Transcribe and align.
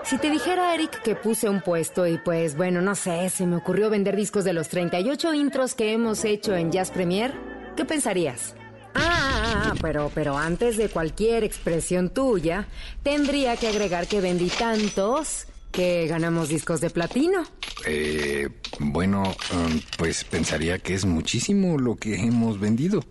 Si 0.04 0.19
te 0.19 0.30
dijera, 0.30 0.74
Eric, 0.74 1.00
que 1.03 1.14
puse 1.14 1.48
un 1.48 1.61
puesto 1.62 2.08
y 2.08 2.19
pues 2.19 2.57
bueno, 2.57 2.82
no 2.82 2.96
sé, 2.96 3.30
se 3.30 3.46
me 3.46 3.54
ocurrió 3.57 3.89
vender 3.89 4.16
discos 4.16 4.43
de 4.45 4.52
los 4.52 4.68
38 4.68 5.32
intros 5.32 5.75
que 5.75 5.93
hemos 5.93 6.25
hecho 6.25 6.57
en 6.57 6.73
Jazz 6.73 6.91
Premier, 6.91 7.32
¿qué 7.77 7.84
pensarías? 7.84 8.57
Ah, 8.95 9.75
pero, 9.80 10.11
pero 10.12 10.36
antes 10.36 10.77
de 10.77 10.89
cualquier 10.89 11.45
expresión 11.45 12.11
tuya, 12.11 12.66
tendría 13.02 13.57
que 13.57 13.68
agregar 13.68 14.09
que 14.09 14.20
vendí 14.20 14.48
tantos 14.50 15.46
que 15.73 16.07
ganamos 16.07 16.48
discos 16.48 16.80
de 16.80 16.91
platino. 16.91 17.43
Eh, 17.86 18.48
bueno, 18.78 19.23
um, 19.23 19.80
pues 19.98 20.24
pensaría 20.24 20.78
que 20.78 20.95
es 20.95 21.05
muchísimo 21.05 21.78
lo 21.78 21.97
que 21.97 22.14
hemos 22.16 22.60
vendido. 22.60 23.02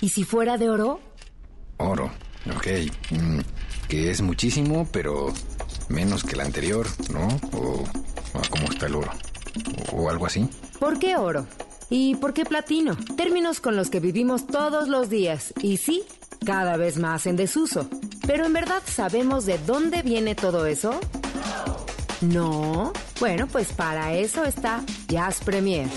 ¿Y 0.00 0.10
si 0.10 0.24
fuera 0.24 0.58
de 0.58 0.70
oro? 0.70 1.00
Oro, 1.78 2.10
ok. 2.54 2.66
Mm, 3.10 3.40
que 3.88 4.10
es 4.10 4.20
muchísimo, 4.20 4.86
pero 4.92 5.32
menos 5.88 6.22
que 6.22 6.34
el 6.34 6.40
anterior, 6.42 6.86
¿no? 7.10 7.26
O, 7.52 7.84
cómo 8.50 8.70
está 8.70 8.86
el 8.86 8.96
oro. 8.96 9.10
O, 9.90 10.02
o 10.02 10.10
algo 10.10 10.26
así. 10.26 10.48
¿Por 10.78 10.98
qué 10.98 11.16
oro? 11.16 11.46
¿Y 11.90 12.14
por 12.16 12.32
qué 12.32 12.44
platino? 12.44 12.96
Términos 13.16 13.60
con 13.60 13.76
los 13.76 13.90
que 13.90 14.00
vivimos 14.00 14.46
todos 14.46 14.88
los 14.88 15.10
días. 15.10 15.52
Y 15.60 15.76
sí, 15.76 16.04
cada 16.44 16.76
vez 16.76 16.98
más 16.98 17.26
en 17.26 17.36
desuso. 17.36 17.88
Pero 18.26 18.46
en 18.46 18.52
verdad 18.52 18.82
sabemos 18.86 19.46
de 19.46 19.58
dónde 19.58 20.02
viene 20.02 20.34
todo 20.34 20.66
eso. 20.66 20.98
No. 22.22 22.92
Bueno, 23.18 23.46
pues 23.48 23.72
para 23.72 24.12
eso 24.14 24.44
está 24.44 24.82
Jazz 25.08 25.40
Premier. 25.44 25.88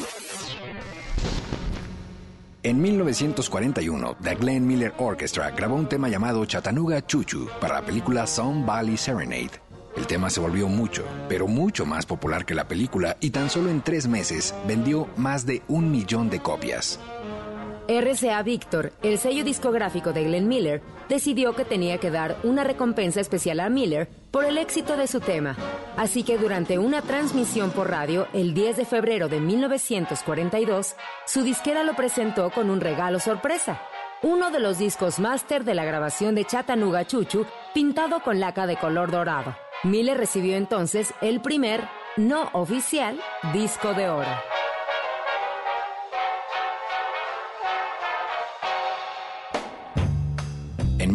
En 2.63 2.81
1941, 2.81 4.17
The 4.23 4.35
Glenn 4.35 4.65
Miller 4.65 4.91
Orchestra 4.97 5.51
grabó 5.51 5.75
un 5.75 5.87
tema 5.87 6.09
llamado 6.09 6.43
Chattanooga 6.45 7.05
Chuchu 7.05 7.47
para 7.61 7.75
la 7.75 7.85
película 7.85 8.25
Sun 8.25 8.65
Valley 8.65 8.97
Serenade. 8.97 9.61
El 9.95 10.07
tema 10.07 10.31
se 10.31 10.39
volvió 10.39 10.67
mucho, 10.67 11.05
pero 11.29 11.47
mucho 11.47 11.85
más 11.85 12.07
popular 12.07 12.43
que 12.43 12.55
la 12.55 12.67
película 12.67 13.17
y 13.19 13.29
tan 13.29 13.51
solo 13.51 13.69
en 13.69 13.81
tres 13.81 14.07
meses 14.07 14.53
vendió 14.67 15.07
más 15.15 15.45
de 15.45 15.61
un 15.67 15.91
millón 15.91 16.31
de 16.31 16.39
copias. 16.39 16.99
RCA 17.87 18.41
Victor, 18.41 18.93
el 19.03 19.19
sello 19.19 19.43
discográfico 19.43 20.11
de 20.11 20.23
Glenn 20.23 20.47
Miller, 20.47 20.81
decidió 21.09 21.55
que 21.55 21.65
tenía 21.65 21.97
que 21.97 22.11
dar 22.11 22.37
una 22.43 22.63
recompensa 22.63 23.21
especial 23.21 23.59
a 23.59 23.69
Miller 23.69 24.09
por 24.31 24.45
el 24.45 24.57
éxito 24.57 24.97
de 24.97 25.07
su 25.07 25.19
tema. 25.19 25.55
Así 25.97 26.23
que 26.23 26.37
durante 26.37 26.77
una 26.77 27.01
transmisión 27.01 27.71
por 27.71 27.89
radio 27.89 28.27
el 28.33 28.53
10 28.53 28.77
de 28.77 28.85
febrero 28.85 29.29
de 29.29 29.39
1942, 29.39 30.95
su 31.25 31.43
disquera 31.43 31.83
lo 31.83 31.95
presentó 31.95 32.49
con 32.51 32.69
un 32.69 32.81
regalo 32.81 33.19
sorpresa. 33.19 33.81
Uno 34.21 34.49
de 34.49 34.59
los 34.59 34.79
discos 34.79 35.19
máster 35.19 35.63
de 35.63 35.75
la 35.75 35.85
grabación 35.85 36.35
de 36.35 36.45
Chattanooga 36.45 37.05
Chuchu, 37.05 37.45
pintado 37.73 38.21
con 38.21 38.39
laca 38.39 38.65
de 38.65 38.77
color 38.77 39.11
dorado. 39.11 39.55
Miller 39.83 40.17
recibió 40.17 40.55
entonces 40.57 41.13
el 41.21 41.41
primer, 41.41 41.87
no 42.17 42.49
oficial, 42.53 43.19
disco 43.53 43.93
de 43.93 44.09
oro. 44.09 44.54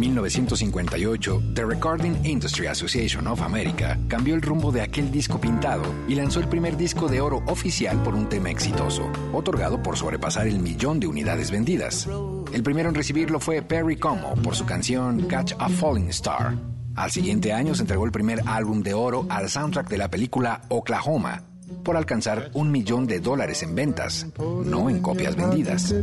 1958, 0.00 1.42
The 1.54 1.64
Recording 1.64 2.24
Industry 2.24 2.66
Association 2.68 3.26
of 3.26 3.42
America 3.42 3.98
cambió 4.08 4.34
el 4.34 4.40
rumbo 4.40 4.72
de 4.72 4.80
aquel 4.80 5.12
disco 5.12 5.38
pintado 5.38 5.82
y 6.08 6.14
lanzó 6.14 6.40
el 6.40 6.48
primer 6.48 6.76
disco 6.78 7.06
de 7.06 7.20
oro 7.20 7.42
oficial 7.46 8.02
por 8.02 8.14
un 8.14 8.28
tema 8.28 8.50
exitoso, 8.50 9.10
otorgado 9.34 9.82
por 9.82 9.98
sobrepasar 9.98 10.46
el 10.46 10.58
millón 10.58 11.00
de 11.00 11.06
unidades 11.06 11.50
vendidas. 11.50 12.08
El 12.52 12.62
primero 12.62 12.88
en 12.88 12.94
recibirlo 12.94 13.40
fue 13.40 13.60
Perry 13.60 13.96
Como 13.96 14.34
por 14.36 14.56
su 14.56 14.64
canción 14.64 15.26
Catch 15.28 15.52
a 15.58 15.68
Falling 15.68 16.08
Star. 16.08 16.56
Al 16.96 17.10
siguiente 17.10 17.52
año 17.52 17.74
se 17.74 17.82
entregó 17.82 18.06
el 18.06 18.12
primer 18.12 18.40
álbum 18.46 18.82
de 18.82 18.94
oro 18.94 19.26
al 19.28 19.50
soundtrack 19.50 19.88
de 19.88 19.98
la 19.98 20.10
película 20.10 20.62
Oklahoma, 20.68 21.42
por 21.84 21.96
alcanzar 21.98 22.50
un 22.54 22.72
millón 22.72 23.06
de 23.06 23.20
dólares 23.20 23.62
en 23.62 23.74
ventas, 23.74 24.26
no 24.64 24.88
en 24.88 25.00
copias 25.00 25.36
vendidas. 25.36 25.94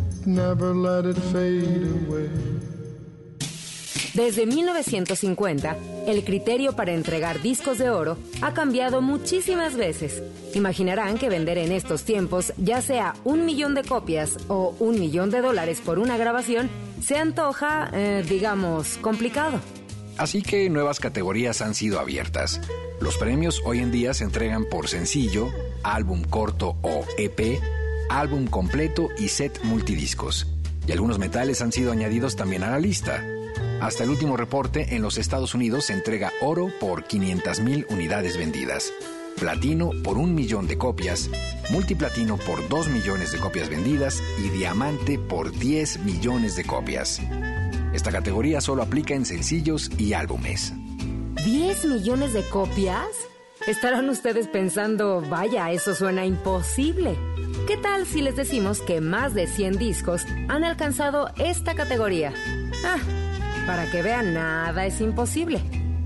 Desde 4.13 4.45
1950, 4.45 5.77
el 6.07 6.23
criterio 6.23 6.73
para 6.73 6.93
entregar 6.93 7.41
discos 7.41 7.77
de 7.77 7.89
oro 7.89 8.17
ha 8.41 8.53
cambiado 8.53 9.01
muchísimas 9.01 9.75
veces. 9.75 10.23
Imaginarán 10.53 11.17
que 11.17 11.29
vender 11.29 11.57
en 11.57 11.71
estos 11.71 12.03
tiempos, 12.03 12.53
ya 12.57 12.81
sea 12.81 13.15
un 13.23 13.45
millón 13.45 13.75
de 13.75 13.83
copias 13.83 14.37
o 14.47 14.75
un 14.79 14.99
millón 14.99 15.29
de 15.29 15.41
dólares 15.41 15.81
por 15.83 15.99
una 15.99 16.17
grabación, 16.17 16.69
se 17.03 17.17
antoja, 17.17 17.89
eh, 17.93 18.25
digamos, 18.27 18.97
complicado. 18.97 19.59
Así 20.17 20.41
que 20.41 20.69
nuevas 20.69 20.99
categorías 20.99 21.61
han 21.61 21.75
sido 21.75 21.99
abiertas. 21.99 22.59
Los 22.99 23.17
premios 23.17 23.61
hoy 23.65 23.79
en 23.79 23.91
día 23.91 24.13
se 24.15 24.23
entregan 24.23 24.65
por 24.65 24.87
sencillo, 24.87 25.49
álbum 25.83 26.23
corto 26.23 26.75
o 26.81 27.05
EP, 27.17 27.59
álbum 28.09 28.47
completo 28.47 29.09
y 29.19 29.27
set 29.27 29.63
multidiscos. 29.63 30.47
Y 30.87 30.91
algunos 30.91 31.19
metales 31.19 31.61
han 31.61 31.71
sido 31.71 31.91
añadidos 31.91 32.35
también 32.35 32.63
a 32.63 32.71
la 32.71 32.79
lista. 32.79 33.23
Hasta 33.81 34.03
el 34.03 34.09
último 34.09 34.37
reporte, 34.37 34.95
en 34.95 35.03
los 35.03 35.17
Estados 35.19 35.53
Unidos 35.53 35.85
se 35.85 35.93
entrega 35.93 36.31
oro 36.41 36.71
por 36.79 37.03
500.000 37.03 37.85
unidades 37.89 38.35
vendidas, 38.35 38.91
platino 39.39 39.91
por 40.03 40.17
un 40.17 40.33
millón 40.33 40.67
de 40.67 40.79
copias, 40.79 41.29
multiplatino 41.69 42.37
por 42.37 42.67
2 42.67 42.87
millones 42.89 43.31
de 43.31 43.37
copias 43.37 43.69
vendidas 43.69 44.21
y 44.43 44.49
diamante 44.49 45.19
por 45.19 45.51
10 45.51 45.99
millones 45.99 46.55
de 46.55 46.63
copias. 46.63 47.21
Esta 47.93 48.11
categoría 48.11 48.61
solo 48.61 48.81
aplica 48.81 49.13
en 49.13 49.25
sencillos 49.25 49.91
y 49.99 50.13
álbumes. 50.13 50.73
¿10 51.35 51.87
millones 51.87 52.33
de 52.33 52.41
copias? 52.49 53.05
Estarán 53.67 54.09
ustedes 54.09 54.47
pensando, 54.47 55.21
vaya, 55.29 55.71
eso 55.71 55.93
suena 55.93 56.25
imposible. 56.25 57.15
¿Qué 57.67 57.77
tal 57.77 58.07
si 58.07 58.21
les 58.21 58.35
decimos 58.35 58.81
que 58.81 59.01
más 59.01 59.35
de 59.35 59.45
100 59.45 59.77
discos 59.77 60.25
han 60.47 60.63
alcanzado 60.63 61.29
esta 61.37 61.75
categoría? 61.75 62.33
Ah, 62.85 62.97
para 63.67 63.91
que 63.91 64.01
vean, 64.01 64.33
nada 64.33 64.85
es 64.85 64.99
imposible. 65.01 65.61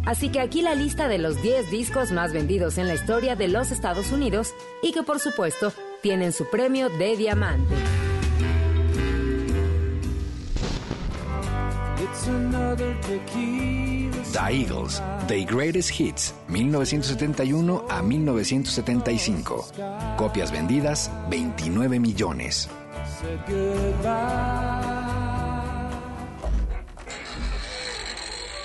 Así 0.05 0.29
que 0.29 0.39
aquí 0.39 0.63
la 0.63 0.73
lista 0.73 1.07
de 1.07 1.19
los 1.19 1.41
10 1.41 1.69
discos 1.69 2.11
más 2.11 2.33
vendidos 2.33 2.79
en 2.79 2.87
la 2.87 2.95
historia 2.95 3.35
de 3.35 3.47
los 3.47 3.71
Estados 3.71 4.11
Unidos 4.11 4.53
y 4.81 4.91
que 4.91 5.03
por 5.03 5.19
supuesto 5.19 5.71
tienen 6.01 6.33
su 6.33 6.49
premio 6.49 6.89
de 6.89 7.15
diamante. 7.15 7.75
The 14.33 14.39
Eagles, 14.49 15.01
The 15.27 15.45
Greatest 15.45 15.99
Hits, 15.99 16.33
1971 16.47 17.85
a 17.89 18.01
1975. 18.01 19.67
Copias 20.17 20.51
vendidas, 20.51 21.11
29 21.29 21.99
millones. 21.99 22.69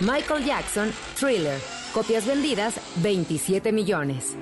Michael 0.00 0.44
Jackson, 0.44 0.92
Thriller. 1.14 1.58
Copias 1.94 2.26
vendidas, 2.26 2.78
27 3.02 3.72
millones. 3.72 4.36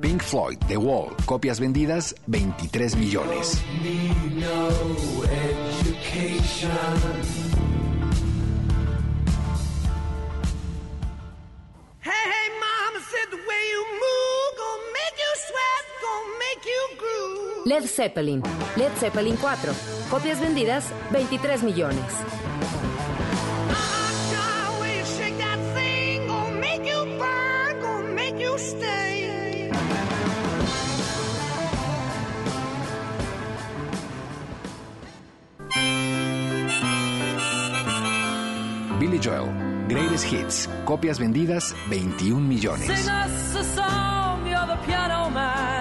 Pink 0.00 0.22
Floyd, 0.22 0.58
The 0.66 0.78
Wall, 0.78 1.14
copias 1.26 1.60
vendidas 1.60 2.14
23 2.26 2.96
millones. 2.96 3.62
Led 17.64 17.86
Zeppelin, 17.86 18.42
Led 18.76 18.90
Zeppelin 18.98 19.36
4, 19.36 19.72
copias 20.10 20.40
vendidas 20.40 20.84
23 21.10 21.62
millones. 21.62 22.02
Billy 38.98 39.18
Joel, 39.18 39.48
Greatest 39.88 40.24
Hits, 40.24 40.68
copias 40.84 41.18
vendidas 41.18 41.74
21 41.88 42.48
millones. 42.48 42.86
Sing 42.86 43.08
us 43.08 43.54
a 43.54 43.64
song, 43.64 44.46
you're 44.46 44.66
the 44.66 44.76
piano 44.86 45.30
man. 45.30 45.79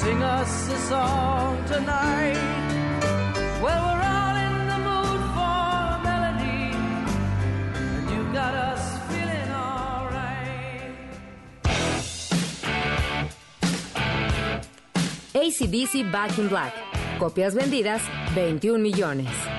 Sing 0.00 0.22
us 0.22 0.68
a 0.72 0.78
song 0.88 1.64
to 1.66 1.80
ACDC 15.34 16.10
Back 16.10 16.38
in 16.38 16.48
Black. 16.48 16.72
Copias 17.18 17.54
vendidas 17.54 18.00
21 18.34 18.80
millones. 18.80 19.49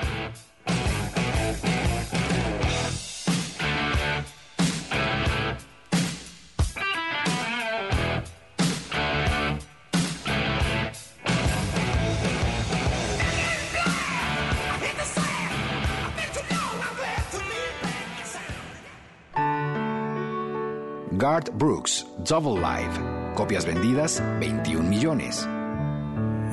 Garth 21.32 21.52
Brooks, 21.54 22.04
Double 22.24 22.58
Live. 22.58 22.92
Copias 23.34 23.64
vendidas 23.64 24.20
21 24.42 24.90
millones. 24.90 25.46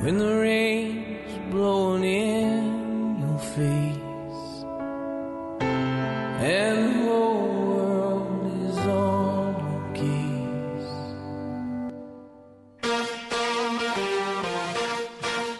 When 0.02 0.16
the 0.16 0.36
rain's 0.40 1.36
blowing 1.50 2.02
in 2.02 3.20
your 3.20 3.38
face 3.38 4.64
and 6.40 6.78
the 6.88 7.04
whole 7.04 7.44
world 7.68 8.70
is 8.70 8.78
on 8.88 9.52
your 9.68 9.84
case. 10.00 10.88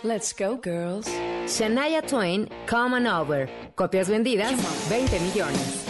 Let's 0.03 0.33
go, 0.33 0.57
girls. 0.57 1.07
Shania 1.45 2.01
Twain, 2.09 2.49
Come 2.65 2.95
on 2.95 3.07
Over. 3.07 3.51
Copias 3.77 4.09
vendidas 4.09 4.57
20 4.89 5.19
millones. 5.19 5.90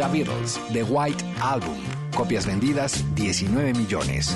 The 0.00 0.06
Beatles, 0.10 0.58
The 0.72 0.82
White 0.82 1.22
Album. 1.40 1.78
Copias 2.14 2.46
vendidas 2.46 3.04
19 3.14 3.76
millones. 3.76 4.34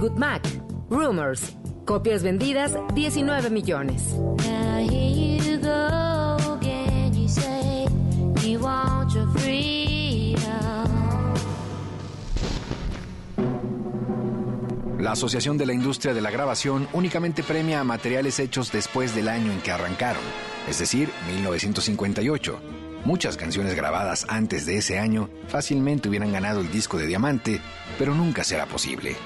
Fleetwood 0.00 0.18
Mac, 0.18 0.42
Rumors. 0.88 1.56
Copias 1.84 2.22
vendidas 2.22 2.72
19 2.94 3.50
millones. 3.50 4.16
La 14.98 15.12
Asociación 15.12 15.58
de 15.58 15.66
la 15.66 15.74
Industria 15.74 16.14
de 16.14 16.22
la 16.22 16.30
Grabación 16.30 16.88
únicamente 16.94 17.42
premia 17.42 17.80
a 17.80 17.84
materiales 17.84 18.38
hechos 18.38 18.72
después 18.72 19.14
del 19.14 19.28
año 19.28 19.52
en 19.52 19.60
que 19.60 19.70
arrancaron, 19.70 20.22
es 20.66 20.78
decir, 20.78 21.10
1958. 21.28 22.58
Muchas 23.04 23.36
canciones 23.36 23.74
grabadas 23.74 24.24
antes 24.30 24.64
de 24.64 24.78
ese 24.78 24.98
año 24.98 25.28
fácilmente 25.48 26.08
hubieran 26.08 26.32
ganado 26.32 26.60
el 26.60 26.70
disco 26.70 26.96
de 26.96 27.06
diamante, 27.06 27.60
pero 27.98 28.14
nunca 28.14 28.44
será 28.44 28.64
posible. 28.64 29.16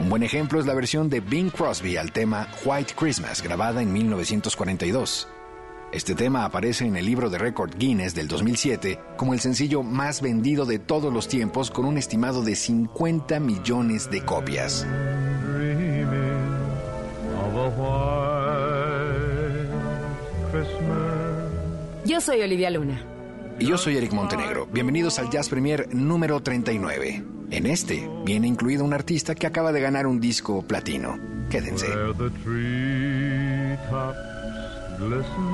Un 0.00 0.08
buen 0.08 0.22
ejemplo 0.22 0.60
es 0.60 0.66
la 0.66 0.74
versión 0.74 1.10
de 1.10 1.18
Bing 1.18 1.50
Crosby 1.50 1.96
al 1.96 2.12
tema 2.12 2.46
White 2.64 2.94
Christmas, 2.96 3.42
grabada 3.42 3.82
en 3.82 3.92
1942. 3.92 5.26
Este 5.90 6.14
tema 6.14 6.44
aparece 6.44 6.84
en 6.84 6.96
el 6.96 7.04
libro 7.04 7.30
de 7.30 7.38
récord 7.38 7.72
Guinness 7.76 8.14
del 8.14 8.28
2007 8.28 9.00
como 9.16 9.34
el 9.34 9.40
sencillo 9.40 9.82
más 9.82 10.20
vendido 10.20 10.66
de 10.66 10.78
todos 10.78 11.12
los 11.12 11.26
tiempos 11.26 11.72
con 11.72 11.84
un 11.84 11.98
estimado 11.98 12.42
de 12.42 12.54
50 12.54 13.40
millones 13.40 14.08
de 14.08 14.24
copias. 14.24 14.86
Yo 22.04 22.20
soy 22.20 22.40
Olivia 22.40 22.70
Luna. 22.70 23.02
Y 23.58 23.66
yo 23.66 23.76
soy 23.76 23.96
Eric 23.96 24.12
Montenegro. 24.12 24.66
Bienvenidos 24.66 25.18
al 25.18 25.28
Jazz 25.28 25.48
Premier 25.48 25.92
número 25.92 26.40
39. 26.40 27.37
En 27.50 27.66
este 27.66 28.08
viene 28.24 28.46
incluido 28.46 28.84
un 28.84 28.92
artista 28.92 29.34
que 29.34 29.46
acaba 29.46 29.72
de 29.72 29.80
ganar 29.80 30.06
un 30.06 30.20
disco 30.20 30.62
platino. 30.62 31.18
Quédense. 31.50 31.88
Where 31.88 32.12
the 32.12 32.30
treetops 32.44 34.18
glisten 34.98 35.48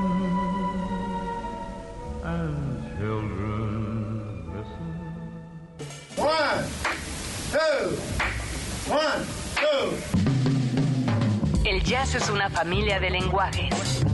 and 2.24 2.98
children 2.98 4.42
listen. 4.54 4.94
One, 6.16 6.64
two, 7.52 7.96
one, 8.92 9.24
two. 9.54 9.94
El 11.64 11.82
jazz 11.84 12.16
es 12.16 12.28
una 12.28 12.50
familia 12.50 12.98
de 12.98 13.10
lenguajes. 13.10 14.04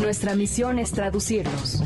Nuestra 0.00 0.34
misión 0.34 0.78
es 0.78 0.90
traducirlos. 0.92 1.82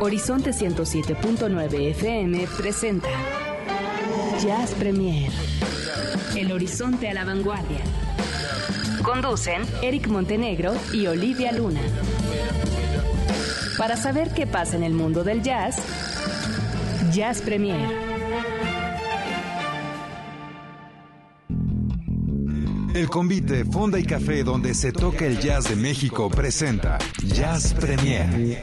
Horizonte 0.00 0.50
107.9 0.50 1.90
FM 1.90 2.46
presenta 2.56 3.08
Jazz 4.40 4.72
Premier. 4.74 5.32
El 6.36 6.52
horizonte 6.52 7.08
a 7.08 7.14
la 7.14 7.24
vanguardia. 7.24 7.80
Conducen 9.02 9.62
Eric 9.82 10.06
Montenegro 10.06 10.74
y 10.92 11.08
Olivia 11.08 11.50
Luna. 11.50 11.80
Para 13.76 13.96
saber 13.96 14.32
qué 14.32 14.46
pasa 14.46 14.76
en 14.76 14.84
el 14.84 14.92
mundo 14.92 15.24
del 15.24 15.42
jazz, 15.42 15.82
Jazz 17.12 17.40
Premier. 17.42 17.90
El 22.94 23.08
convite 23.08 23.64
Fonda 23.64 23.98
y 23.98 24.04
Café 24.04 24.44
donde 24.44 24.74
se 24.74 24.92
toca 24.92 25.26
el 25.26 25.40
jazz 25.40 25.68
de 25.68 25.74
México 25.74 26.30
presenta 26.30 26.98
Jazz 27.24 27.74
Premier. 27.74 28.62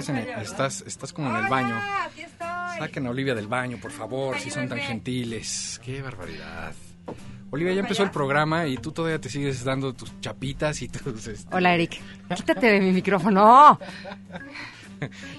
Estás, 0.00 0.08
en 0.08 0.16
el- 0.16 0.28
estás, 0.42 0.84
estás 0.86 1.12
como 1.12 1.30
en 1.30 1.44
el 1.44 1.50
baño. 1.50 1.80
Saquen 2.78 3.06
a 3.06 3.10
Olivia 3.10 3.34
del 3.34 3.46
baño, 3.46 3.78
por 3.80 3.90
favor, 3.92 4.38
si 4.38 4.50
son 4.50 4.68
tan 4.68 4.78
gentiles. 4.78 5.80
Qué 5.84 6.00
barbaridad. 6.02 6.72
Olivia, 7.52 7.72
ya 7.74 7.80
empezó 7.80 8.04
el 8.04 8.10
programa 8.12 8.66
y 8.66 8.76
tú 8.76 8.92
todavía 8.92 9.20
te 9.20 9.28
sigues 9.28 9.64
dando 9.64 9.92
tus 9.92 10.20
chapitas 10.20 10.80
y 10.82 10.88
tus... 10.88 11.26
este, 11.26 11.54
Hola, 11.54 11.74
Eric. 11.74 12.00
Quítate 12.36 12.66
de 12.68 12.80
mi 12.80 12.92
micrófono. 12.92 13.78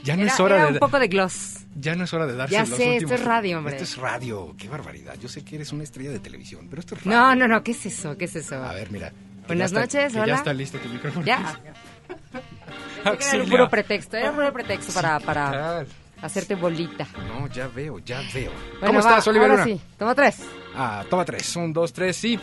ya 0.03 0.15
no 0.17 0.23
Era, 0.23 0.33
es 0.33 0.39
hora 0.39 0.55
era 0.57 0.65
de... 0.67 0.71
un 0.73 0.79
poco 0.79 0.99
de 0.99 1.07
gloss. 1.07 1.59
Ya 1.75 1.95
no 1.95 2.03
es 2.03 2.13
hora 2.13 2.27
de 2.27 2.35
darse 2.35 2.53
Ya 2.53 2.65
los 2.65 2.77
sé, 2.77 2.97
esto 2.97 3.13
es 3.13 3.23
radio, 3.23 3.59
hombre. 3.59 3.75
Esto 3.75 3.85
es 3.85 3.97
radio, 3.97 4.53
qué 4.57 4.67
barbaridad. 4.67 5.15
Yo 5.21 5.29
sé 5.29 5.45
que 5.45 5.55
eres 5.55 5.71
una 5.71 5.83
estrella 5.83 6.11
de 6.11 6.19
televisión, 6.19 6.67
pero 6.69 6.81
esto 6.81 6.95
es 6.95 7.05
radio. 7.05 7.17
No, 7.17 7.35
no, 7.35 7.47
no. 7.47 7.63
¿Qué 7.63 7.71
es 7.71 7.85
eso? 7.85 8.17
¿Qué 8.17 8.25
es 8.25 8.35
eso? 8.35 8.55
A 8.61 8.73
ver, 8.73 8.91
mira. 8.91 9.13
Buenas 9.47 9.71
está- 9.71 9.79
noches, 9.81 10.11
que 10.13 10.19
hola. 10.19 10.27
Ya 10.33 10.35
está 10.35 10.53
listo 10.53 10.77
tu 10.79 10.89
micrófono. 10.89 11.25
Ya. 11.25 11.57
Era 13.05 13.11
Auxilio. 13.11 13.43
un 13.43 13.49
puro 13.49 13.69
pretexto. 13.69 14.17
Era 14.17 14.29
un 14.29 14.35
puro 14.35 14.53
pretexto 14.53 14.93
para, 14.93 15.19
para 15.19 15.85
hacerte 16.21 16.55
bolita. 16.55 17.07
No, 17.27 17.47
ya 17.47 17.67
veo, 17.67 17.99
ya 17.99 18.21
veo. 18.33 18.51
Bueno, 18.79 18.87
¿Cómo 18.87 18.93
va, 19.01 19.17
estás, 19.17 19.27
ahora 19.27 19.63
sí. 19.63 19.79
Toma 19.97 20.15
tres. 20.15 20.39
Ah, 20.75 21.03
toma 21.09 21.25
tres. 21.25 21.55
Un, 21.55 21.73
dos, 21.73 21.91
tres, 21.93 22.15
sí. 22.15 22.39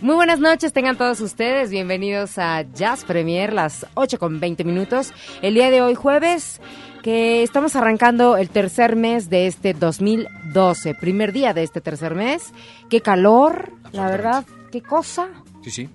Muy 0.00 0.14
buenas 0.14 0.38
noches, 0.38 0.72
tengan 0.72 0.96
todos 0.96 1.20
ustedes. 1.20 1.70
Bienvenidos 1.70 2.38
a 2.38 2.62
Jazz 2.62 3.04
Premier, 3.04 3.52
las 3.52 3.84
8 3.94 4.18
con 4.20 4.38
20 4.38 4.62
minutos. 4.62 5.12
El 5.42 5.54
día 5.54 5.70
de 5.70 5.82
hoy, 5.82 5.96
jueves, 5.96 6.60
que 7.02 7.42
estamos 7.42 7.74
arrancando 7.74 8.36
el 8.36 8.48
tercer 8.48 8.94
mes 8.94 9.28
de 9.28 9.48
este 9.48 9.74
2012. 9.74 10.94
Primer 10.94 11.32
día 11.32 11.52
de 11.52 11.64
este 11.64 11.80
tercer 11.80 12.14
mes. 12.14 12.52
Qué 12.88 13.00
calor, 13.00 13.72
la 13.90 14.08
verdad, 14.08 14.44
qué 14.70 14.82
cosa. 14.82 15.30
Sí, 15.64 15.72
sí. 15.72 15.88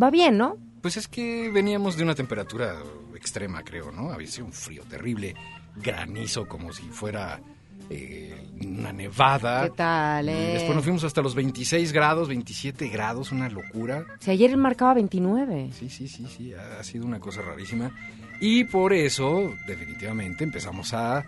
Va 0.00 0.10
bien, 0.10 0.36
¿no? 0.36 0.56
Pues 0.88 0.96
es 0.96 1.08
que 1.08 1.50
veníamos 1.50 1.98
de 1.98 2.02
una 2.02 2.14
temperatura 2.14 2.76
extrema, 3.14 3.62
creo, 3.62 3.92
¿no? 3.92 4.10
Había 4.10 4.26
sido 4.26 4.46
un 4.46 4.54
frío 4.54 4.84
terrible, 4.88 5.34
granizo 5.76 6.48
como 6.48 6.72
si 6.72 6.84
fuera 6.84 7.42
eh, 7.90 8.48
una 8.64 8.90
nevada. 8.90 9.64
¿Qué 9.64 9.70
tal, 9.76 10.30
Y 10.30 10.32
eh? 10.32 10.50
después 10.54 10.74
nos 10.74 10.84
fuimos 10.84 11.04
hasta 11.04 11.20
los 11.20 11.34
26 11.34 11.92
grados, 11.92 12.28
27 12.28 12.88
grados, 12.88 13.32
una 13.32 13.50
locura. 13.50 14.06
Si 14.20 14.30
ayer 14.30 14.56
marcaba 14.56 14.94
29. 14.94 15.72
Sí, 15.78 15.90
sí, 15.90 16.08
sí, 16.08 16.26
sí, 16.26 16.54
ha 16.54 16.80
ha 16.80 16.84
sido 16.84 17.04
una 17.04 17.20
cosa 17.20 17.42
rarísima. 17.42 17.92
Y 18.40 18.64
por 18.64 18.94
eso, 18.94 19.52
definitivamente, 19.66 20.44
empezamos 20.44 20.94
a 20.94 21.22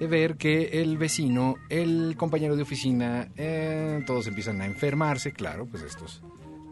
ver 0.00 0.38
que 0.38 0.80
el 0.80 0.96
vecino, 0.96 1.56
el 1.68 2.14
compañero 2.16 2.56
de 2.56 2.62
oficina, 2.62 3.28
eh, 3.36 4.02
todos 4.06 4.26
empiezan 4.26 4.62
a 4.62 4.64
enfermarse, 4.64 5.34
claro, 5.34 5.66
pues 5.66 5.82
estos 5.82 6.22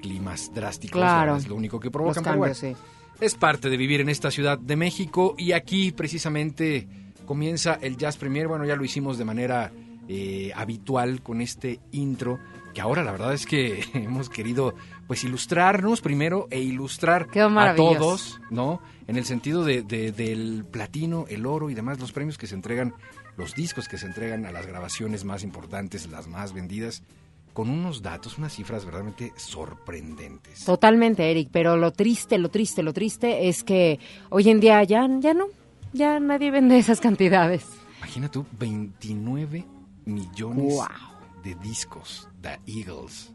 climas 0.01 0.53
drásticos 0.55 1.01
Claro. 1.01 1.37
es 1.37 1.49
lo 1.49 1.55
único 1.55 1.79
que 1.81 1.91
provocan. 1.91 2.23
pero 2.25 2.37
cambios, 2.41 2.61
bueno, 2.61 2.77
sí. 2.77 2.83
es 3.21 3.35
parte 3.35 3.69
de 3.71 3.77
vivir 3.77 4.01
en 4.01 4.09
esta 4.09 4.31
ciudad 4.31 4.59
de 4.59 4.77
México 4.77 5.35
y 5.39 5.53
aquí 5.53 5.93
precisamente 5.93 6.89
comienza 7.27 7.79
el 7.81 7.97
Jazz 7.97 8.17
Premier. 8.17 8.49
Bueno, 8.49 8.65
ya 8.65 8.77
lo 8.77 8.85
hicimos 8.85 9.19
de 9.19 9.25
manera 9.25 9.71
eh, 10.09 10.51
habitual 10.57 11.23
con 11.23 11.41
este 11.41 11.79
intro, 11.93 12.39
que 12.75 12.81
ahora 12.81 13.05
la 13.05 13.13
verdad 13.13 13.33
es 13.35 13.47
que 13.47 13.85
hemos 13.95 14.29
querido 14.29 14.75
pues 15.07 15.23
ilustrarnos 15.25 16.01
primero 16.01 16.47
e 16.51 16.61
ilustrar 16.61 17.29
a 17.35 17.75
todos, 17.75 18.41
¿no? 18.51 18.81
En 19.09 19.17
el 19.17 19.25
sentido 19.25 19.65
de, 19.65 19.83
de- 19.83 20.13
del 20.13 20.65
platino, 20.71 21.27
el 21.29 21.47
oro 21.47 21.69
y 21.71 21.75
demás, 21.75 21.99
los 21.99 22.13
premios 22.13 22.39
que 22.39 22.47
se 22.47 22.55
entregan, 22.55 22.95
los 23.37 23.55
discos 23.57 23.89
que 23.89 23.99
se 23.99 24.07
entregan 24.07 24.47
a 24.47 24.53
las 24.53 24.67
grabaciones 24.67 25.25
más 25.25 25.43
importantes, 25.43 26.09
las 26.11 26.29
más 26.29 26.53
vendidas, 26.53 27.03
con 27.61 27.69
unos 27.69 28.01
datos, 28.01 28.39
unas 28.39 28.55
cifras 28.55 28.87
verdaderamente 28.87 29.35
sorprendentes. 29.37 30.65
Totalmente, 30.65 31.31
Eric, 31.31 31.51
pero 31.53 31.77
lo 31.77 31.93
triste, 31.93 32.39
lo 32.39 32.49
triste, 32.49 32.83
lo 32.83 32.95
triste 32.95 33.49
es 33.49 33.63
que 33.65 33.99
hoy 34.31 34.49
en 34.49 34.61
día 34.61 34.83
ya, 34.85 35.07
ya 35.21 35.35
no, 35.35 35.45
ya 35.93 36.19
nadie 36.21 36.51
vende 36.51 36.79
esas 36.79 37.01
cantidades. 37.01 37.67
Imagina 37.99 38.31
tú, 38.31 38.47
29 38.59 39.67
millones 40.07 40.75
Wow. 40.75 40.87
de 41.45 41.55
discos, 41.57 42.29
The 42.41 42.59
Eagles. 42.67 43.31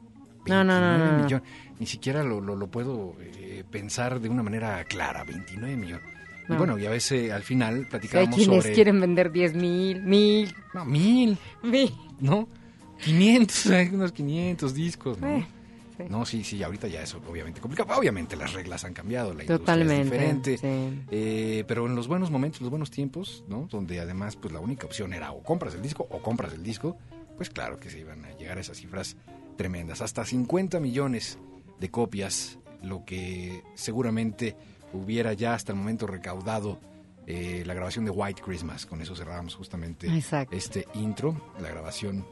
No, 0.48 0.64
no, 0.64 0.80
no, 0.80 0.88
29 0.90 0.98
no, 0.98 1.18
no. 1.18 1.24
millones. 1.24 1.50
Ni 1.80 1.86
siquiera 1.86 2.24
lo, 2.24 2.42
lo- 2.42 2.56
lo 2.56 2.68
puedo 2.68 3.14
eh, 3.20 3.64
pensar 3.70 4.20
de 4.20 4.30
una 4.30 4.42
manera 4.42 4.84
clara, 4.86 5.24
29 5.24 5.76
millones. 5.76 6.06
Y 6.50 6.52
No. 6.52 6.58
bueno, 6.58 6.80
ya 6.80 6.90
ves, 6.90 7.12
eh, 7.12 7.32
al 7.32 7.44
final 7.44 7.74
Si 7.76 7.80
hay 7.84 7.90
platicábamos 7.90 8.36
quienes 8.36 8.64
sobre... 8.64 8.74
quieren 8.74 9.00
vender 9.00 9.32
10 9.32 9.54
mil, 9.54 10.02
mil, 10.02 10.56
No, 10.74 10.84
mil, 10.84 11.38
mil. 11.62 11.94
¿no? 12.20 12.48
500, 13.04 13.66
hay 13.72 13.88
unos 13.90 14.12
500 14.12 14.74
discos, 14.74 15.20
¿no? 15.20 15.28
Eh, 15.28 15.48
sí. 15.98 16.04
No, 16.10 16.26
sí, 16.26 16.44
sí, 16.44 16.62
ahorita 16.64 16.88
ya 16.88 17.02
eso 17.02 17.22
obviamente 17.30 17.62
complicado. 17.62 17.98
Obviamente 17.98 18.36
las 18.36 18.54
reglas 18.54 18.84
han 18.86 18.94
cambiado, 18.94 19.34
la 19.34 19.44
industria 19.44 19.58
Totalmente, 19.58 20.02
es 20.02 20.12
diferente. 20.12 20.58
sí. 20.58 21.02
Eh, 21.12 21.64
pero 21.68 21.86
en 21.88 21.96
los 21.96 22.08
buenos 22.08 22.32
momentos, 22.32 22.62
los 22.62 22.70
buenos 22.70 22.92
tiempos, 22.92 23.44
¿no? 23.48 23.68
Donde 23.70 24.00
además 24.00 24.36
pues 24.36 24.54
la 24.54 24.60
única 24.60 24.86
opción 24.86 25.14
era 25.14 25.32
o 25.32 25.44
compras 25.44 25.74
el 25.76 25.82
disco 25.82 26.08
o 26.10 26.22
compras 26.22 26.54
el 26.54 26.64
disco, 26.64 26.98
pues 27.38 27.50
claro 27.50 27.80
que 27.80 27.90
se 27.90 28.00
iban 28.00 28.24
a 28.26 28.32
llegar 28.38 28.58
a 28.58 28.62
esas 28.62 28.78
cifras 28.78 29.18
tremendas. 29.58 30.02
Hasta 30.02 30.26
50 30.26 30.80
millones 30.80 31.38
de 31.80 31.90
copias, 31.92 32.60
lo 32.82 33.04
que 33.06 33.62
seguramente 33.76 34.56
hubiera 34.94 35.34
ya 35.34 35.54
hasta 35.54 35.72
el 35.74 35.78
momento 35.78 36.08
recaudado 36.08 36.80
eh, 37.28 37.64
la 37.66 37.74
grabación 37.74 38.06
de 38.06 38.12
White 38.12 38.42
Christmas. 38.42 38.86
Con 38.86 39.02
eso 39.02 39.16
cerrábamos 39.16 39.56
justamente 39.56 40.08
Exacto. 40.08 40.56
este 40.56 40.88
intro, 40.94 41.36
la 41.60 41.70
grabación 41.70 42.26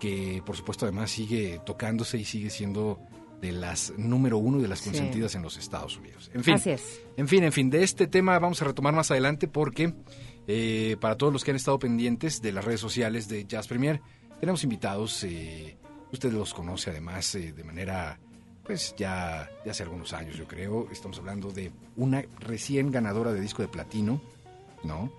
que 0.00 0.42
por 0.44 0.56
supuesto 0.56 0.84
además 0.86 1.10
sigue 1.12 1.60
tocándose 1.64 2.18
y 2.18 2.24
sigue 2.24 2.50
siendo 2.50 2.98
de 3.40 3.52
las 3.52 3.92
número 3.96 4.36
uno 4.38 4.58
de 4.58 4.66
las 4.68 4.80
Sí. 4.80 4.86
consentidas 4.90 5.34
en 5.36 5.42
los 5.42 5.56
Estados 5.56 5.96
Unidos. 5.96 6.30
En 6.34 6.42
fin, 6.42 6.54
Así 6.54 6.70
es. 6.70 7.00
en 7.16 7.28
fin, 7.28 7.44
en 7.44 7.52
fin, 7.52 7.70
de 7.70 7.82
este 7.84 8.06
tema 8.06 8.38
vamos 8.38 8.60
a 8.60 8.64
retomar 8.64 8.92
más 8.94 9.10
adelante 9.12 9.46
porque 9.46 9.94
eh, 10.46 10.96
para 11.00 11.16
todos 11.16 11.32
los 11.32 11.44
que 11.44 11.52
han 11.52 11.56
estado 11.56 11.78
pendientes 11.78 12.42
de 12.42 12.52
las 12.52 12.64
redes 12.64 12.80
sociales 12.80 13.28
de 13.28 13.44
Jazz 13.46 13.68
Premier, 13.68 14.00
tenemos 14.40 14.64
invitados, 14.64 15.22
eh, 15.24 15.76
usted 16.12 16.32
los 16.32 16.52
conoce 16.52 16.90
además 16.90 17.34
eh, 17.34 17.52
de 17.52 17.62
manera, 17.64 18.18
pues 18.64 18.94
ya 18.98 19.48
hace 19.68 19.82
algunos 19.84 20.12
años 20.12 20.36
yo 20.36 20.46
creo, 20.48 20.88
estamos 20.90 21.18
hablando 21.18 21.50
de 21.50 21.70
una 21.96 22.24
recién 22.40 22.90
ganadora 22.90 23.32
de 23.32 23.40
disco 23.40 23.62
de 23.62 23.68
platino, 23.68 24.20
¿no? 24.82 25.12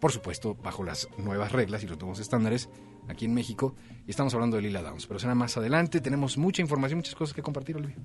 Por 0.00 0.12
supuesto, 0.12 0.54
bajo 0.54 0.82
las 0.84 1.08
nuevas 1.18 1.52
reglas 1.52 1.82
y 1.82 1.86
los 1.86 1.98
nuevos 1.98 2.20
estándares 2.20 2.68
aquí 3.08 3.24
en 3.24 3.34
México, 3.34 3.74
y 4.06 4.10
estamos 4.10 4.32
hablando 4.34 4.56
de 4.56 4.62
Lila 4.62 4.82
Downs, 4.82 5.06
pero 5.06 5.18
será 5.18 5.34
más 5.34 5.56
adelante, 5.56 6.00
tenemos 6.00 6.38
mucha 6.38 6.62
información, 6.62 6.98
muchas 6.98 7.16
cosas 7.16 7.34
que 7.34 7.42
compartir, 7.42 7.76
Olivia. 7.76 7.96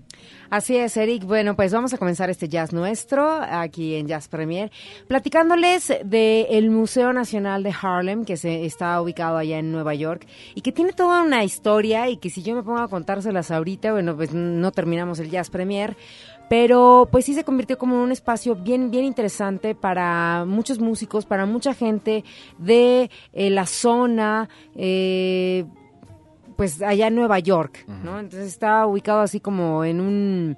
Así 0.50 0.76
es, 0.76 0.98
Eric. 0.98 1.26
Bueno, 1.26 1.56
pues 1.56 1.72
vamos 1.72 1.94
a 1.94 2.00
comenzar 2.00 2.32
este 2.32 2.50
jazz 2.50 2.74
nuestro 2.74 3.30
aquí 3.30 3.96
en 3.96 4.08
Jazz 4.08 4.28
Premier, 4.28 4.72
platicándoles 5.08 5.94
del 6.04 6.72
Museo 6.72 7.14
Nacional 7.14 7.62
de 7.62 7.74
Harlem, 7.80 8.26
que 8.26 8.36
se 8.36 8.66
está 8.66 9.00
ubicado 9.00 9.38
allá 9.38 9.60
en 9.60 9.72
Nueva 9.72 9.94
York 9.94 10.26
y 10.56 10.62
que 10.62 10.72
tiene 10.72 10.94
toda 10.94 11.22
una 11.22 11.44
historia 11.44 12.10
y 12.10 12.18
que 12.18 12.32
si 12.32 12.42
yo 12.42 12.56
me 12.56 12.64
pongo 12.64 12.80
a 12.80 12.88
contárselas 12.88 13.52
ahorita, 13.52 13.92
bueno, 13.92 14.16
pues 14.16 14.34
no 14.34 14.72
terminamos 14.72 15.20
el 15.20 15.30
Jazz 15.30 15.52
Premier. 15.52 15.96
Pero 16.50 17.08
pues 17.10 17.24
sí 17.24 17.34
se 17.34 17.46
convirtió 17.46 17.78
como 17.78 17.96
en 17.96 18.02
un 18.02 18.12
espacio 18.12 18.56
bien, 18.56 18.92
bien 18.92 19.06
interesante 19.06 19.74
para 19.74 20.44
muchos 20.46 20.80
músicos, 20.80 21.26
para 21.26 21.46
mucha 21.46 21.74
gente 21.74 22.26
de 22.58 23.10
eh, 23.32 23.50
la 23.50 23.66
zona, 23.66 24.50
eh, 24.76 25.64
pues 26.62 26.80
allá 26.84 27.08
en 27.08 27.16
Nueva 27.16 27.40
York, 27.40 27.86
¿no? 28.04 28.20
Entonces 28.20 28.50
está 28.50 28.86
ubicado 28.86 29.22
así 29.22 29.40
como 29.40 29.84
en 29.84 30.00
un 30.00 30.58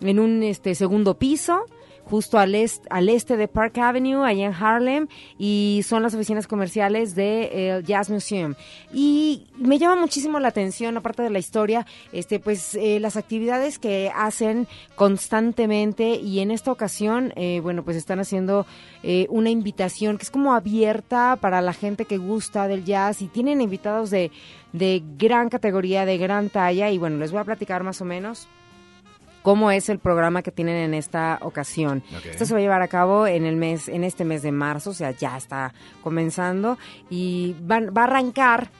en 0.00 0.18
un 0.18 0.42
este 0.42 0.74
segundo 0.74 1.18
piso, 1.18 1.66
justo 2.12 2.38
al, 2.38 2.54
est- 2.54 2.84
al 2.90 3.08
este 3.08 3.38
de 3.38 3.48
Park 3.48 3.78
Avenue, 3.78 4.22
allá 4.22 4.44
en 4.44 4.52
Harlem, 4.52 5.08
y 5.38 5.80
son 5.82 6.02
las 6.02 6.12
oficinas 6.14 6.46
comerciales 6.46 7.14
del 7.14 7.82
Jazz 7.84 8.10
Museum. 8.10 8.54
Y 8.92 9.46
me 9.56 9.78
llama 9.78 9.96
muchísimo 9.96 10.38
la 10.38 10.48
atención, 10.48 10.94
aparte 10.98 11.22
de 11.22 11.30
la 11.30 11.38
historia, 11.38 11.86
este, 12.12 12.38
pues 12.38 12.74
eh, 12.74 13.00
las 13.00 13.16
actividades 13.16 13.78
que 13.78 14.12
hacen 14.14 14.68
constantemente 14.94 16.16
y 16.16 16.40
en 16.40 16.50
esta 16.50 16.70
ocasión, 16.70 17.32
eh, 17.36 17.60
bueno, 17.62 17.82
pues 17.82 17.96
están 17.96 18.20
haciendo 18.20 18.66
eh, 19.02 19.26
una 19.30 19.48
invitación 19.48 20.18
que 20.18 20.24
es 20.24 20.30
como 20.30 20.52
abierta 20.52 21.38
para 21.40 21.62
la 21.62 21.72
gente 21.72 22.04
que 22.04 22.18
gusta 22.18 22.68
del 22.68 22.84
jazz 22.84 23.22
y 23.22 23.26
tienen 23.28 23.62
invitados 23.62 24.10
de, 24.10 24.30
de 24.74 25.02
gran 25.16 25.48
categoría, 25.48 26.04
de 26.04 26.18
gran 26.18 26.50
talla 26.50 26.90
y 26.90 26.98
bueno, 26.98 27.16
les 27.16 27.32
voy 27.32 27.40
a 27.40 27.44
platicar 27.44 27.84
más 27.84 28.02
o 28.02 28.04
menos 28.04 28.48
cómo 29.42 29.70
es 29.70 29.88
el 29.88 29.98
programa 29.98 30.42
que 30.42 30.50
tienen 30.52 30.76
en 30.76 30.94
esta 30.94 31.38
ocasión. 31.42 32.02
Esto 32.30 32.46
se 32.46 32.52
va 32.54 32.58
a 32.58 32.62
llevar 32.62 32.82
a 32.82 32.88
cabo 32.88 33.26
en 33.26 33.44
el 33.44 33.56
mes, 33.56 33.88
en 33.88 34.04
este 34.04 34.24
mes 34.24 34.42
de 34.42 34.52
marzo, 34.52 34.90
o 34.90 34.94
sea, 34.94 35.10
ya 35.10 35.36
está 35.36 35.74
comenzando 36.02 36.78
y 37.10 37.54
van- 37.60 37.92
va 37.96 38.02
a 38.02 38.04
arrancar 38.04 38.70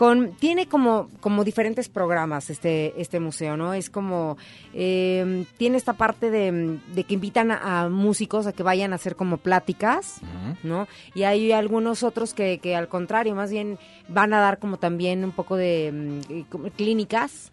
con 0.00 0.32
tiene 0.36 0.66
como 0.66 1.10
como 1.20 1.44
diferentes 1.44 1.90
programas 1.90 2.48
este 2.48 2.94
este 2.98 3.20
museo 3.20 3.58
no 3.58 3.74
es 3.74 3.90
como 3.90 4.38
eh, 4.72 5.44
tiene 5.58 5.76
esta 5.76 5.92
parte 5.92 6.30
de, 6.30 6.78
de 6.94 7.04
que 7.04 7.12
invitan 7.12 7.50
a, 7.50 7.82
a 7.82 7.88
músicos 7.90 8.46
a 8.46 8.52
que 8.54 8.62
vayan 8.62 8.92
a 8.92 8.96
hacer 8.96 9.14
como 9.14 9.36
pláticas 9.36 10.20
no 10.62 10.88
y 11.14 11.24
hay 11.24 11.52
algunos 11.52 12.02
otros 12.02 12.32
que, 12.32 12.58
que 12.62 12.74
al 12.76 12.88
contrario 12.88 13.34
más 13.34 13.50
bien 13.50 13.78
van 14.08 14.32
a 14.32 14.40
dar 14.40 14.58
como 14.58 14.78
también 14.78 15.22
un 15.22 15.32
poco 15.32 15.56
de 15.56 15.92
mm, 15.92 16.68
clínicas. 16.78 17.52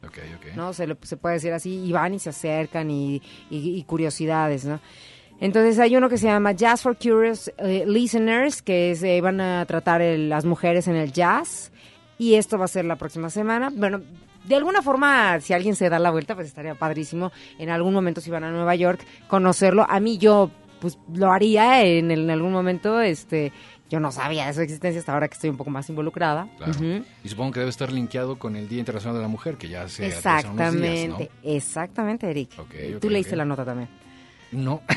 ¿no? 0.56 0.72
Se, 0.72 0.88
le- 0.88 0.98
se 1.02 1.18
puede 1.18 1.36
decir 1.36 1.52
así, 1.52 1.84
y 1.86 1.92
van 1.92 2.14
y 2.14 2.20
se 2.20 2.30
acercan 2.30 2.90
y, 2.90 3.22
y- 3.50 3.78
y 3.78 3.84
curiosidades, 3.84 4.64
¿no? 4.64 4.80
Entonces 5.40 5.78
hay 5.80 5.96
uno 5.96 6.10
que 6.10 6.18
se 6.18 6.26
llama 6.28 6.54
Jazz 6.54 6.82
for 6.82 6.98
Curious 6.98 7.52
eh, 7.60 7.84
Listeners, 7.86 8.62
que 8.64 8.92
es, 8.92 9.04
eh, 9.04 9.22
van 9.22 9.40
a 9.42 9.66
tratar 9.66 10.02
el- 10.02 10.30
las 10.30 10.46
mujeres 10.46 10.88
en 10.88 10.96
el 10.96 11.12
jazz, 11.12 11.72
y 12.18 12.36
esto 12.36 12.58
va 12.58 12.66
a 12.66 12.70
ser 12.70 12.86
la 12.86 12.96
próxima 12.96 13.30
semana. 13.30 13.72
Bueno, 13.74 14.02
de 14.46 14.56
alguna 14.56 14.82
forma, 14.82 15.40
si 15.42 15.54
alguien 15.54 15.76
se 15.76 15.90
da 15.90 16.00
la 16.00 16.12
vuelta, 16.12 16.36
pues 16.36 16.48
estaría 16.48 16.76
padrísimo 16.76 17.32
en 17.60 17.70
algún 17.70 17.94
momento 17.94 18.22
si 18.22 18.30
van 18.30 18.44
a 18.44 18.52
Nueva 18.52 18.76
York, 18.76 19.06
conocerlo. 19.28 19.86
A 19.90 20.00
mí 20.00 20.18
yo, 20.18 20.50
pues 20.80 20.98
lo 21.14 21.32
haría 21.32 21.84
en, 21.84 22.12
en 22.12 22.30
algún 22.30 22.52
momento, 22.52 23.02
este... 23.02 23.52
Yo 23.90 24.02
no 24.02 24.12
sabía 24.12 24.48
de 24.48 24.54
su 24.54 24.60
existencia 24.60 25.00
hasta 25.00 25.14
ahora 25.14 25.30
que 25.30 25.36
estoy 25.36 25.50
un 25.50 25.56
poco 25.56 25.70
más 25.70 25.88
involucrada. 25.88 26.50
Claro. 26.58 26.74
Y 27.24 27.30
supongo 27.30 27.54
que 27.54 27.60
debe 27.62 27.70
estar 27.70 27.90
linkeado 27.90 28.38
con 28.38 28.58
el 28.58 28.68
Día 28.68 28.80
Internacional 28.80 29.16
de 29.16 29.22
la 29.22 29.30
Mujer, 29.30 29.56
que 29.56 29.70
ya 29.70 29.88
se 29.88 30.08
atrasan 30.08 30.52
unos 30.52 30.74
días, 30.74 30.84
Exactamente, 30.84 31.32
exactamente, 31.42 32.30
Eric. 32.30 32.50
Tú 33.00 33.10
leíste 33.10 33.38
la 33.38 33.46
nota 33.46 33.64
también. 33.64 33.88
¿No? 34.52 34.82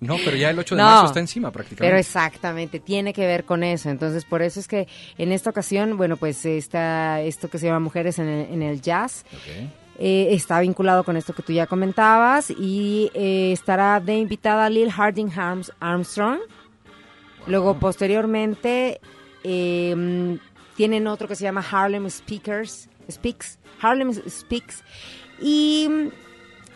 No, 0.00 0.16
pero 0.24 0.36
ya 0.36 0.50
el 0.50 0.58
8 0.58 0.76
de 0.76 0.82
No, 0.82 0.88
marzo 0.88 1.06
está 1.06 1.20
encima 1.20 1.50
prácticamente. 1.50 1.86
Pero 1.88 1.98
exactamente, 1.98 2.78
tiene 2.78 3.12
que 3.14 3.26
ver 3.26 3.44
con 3.44 3.64
eso. 3.64 3.88
Entonces, 3.88 4.24
por 4.24 4.42
eso 4.42 4.60
es 4.60 4.68
que 4.68 4.86
en 5.16 5.32
esta 5.32 5.48
ocasión, 5.50 5.96
bueno, 5.96 6.16
pues 6.16 6.44
está 6.44 7.20
esto 7.22 7.48
que 7.48 7.58
se 7.58 7.66
llama 7.66 7.80
Mujeres 7.80 8.18
en 8.18 8.28
el, 8.28 8.52
en 8.52 8.62
el 8.62 8.80
Jazz. 8.82 9.24
Eh, 9.98 10.28
está 10.32 10.60
vinculado 10.60 11.04
con 11.04 11.16
esto 11.16 11.32
que 11.32 11.42
tú 11.42 11.52
ya 11.52 11.66
comentabas 11.66 12.50
y 12.50 13.10
eh, 13.14 13.52
estará 13.52 13.98
de 14.00 14.16
invitada 14.16 14.68
Lil 14.68 14.90
Harding 14.92 15.30
Arms- 15.30 15.72
Armstrong. 15.80 16.38
Luego, 17.46 17.78
posteriormente, 17.78 19.00
eh, 19.42 19.94
mm, 19.96 20.34
tienen 20.76 21.06
otro 21.06 21.28
que 21.28 21.36
se 21.36 21.44
llama 21.44 21.64
Harlem 21.68 22.08
Speakers, 22.10 22.88
Speaks, 23.10 23.58
Harlem 23.80 24.12
Speaks. 24.28 24.82
Y 25.40 25.88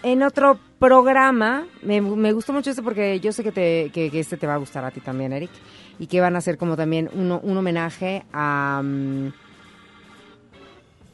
en 0.02 0.22
otro 0.22 0.58
programa, 0.78 1.66
me, 1.82 2.00
me 2.00 2.32
gustó 2.32 2.52
mucho 2.52 2.70
este 2.70 2.82
porque 2.82 3.18
yo 3.20 3.32
sé 3.32 3.42
que, 3.42 3.52
te, 3.52 3.90
que, 3.92 4.10
que 4.10 4.20
este 4.20 4.36
te 4.36 4.46
va 4.46 4.54
a 4.54 4.58
gustar 4.58 4.84
a 4.84 4.90
ti 4.90 5.00
también, 5.00 5.32
Eric, 5.32 5.50
y 5.98 6.06
que 6.06 6.20
van 6.20 6.34
a 6.36 6.38
hacer 6.38 6.56
como 6.56 6.76
también 6.76 7.10
uno- 7.14 7.40
un 7.42 7.56
homenaje 7.56 8.24
a, 8.32 8.80
mm, 8.84 9.26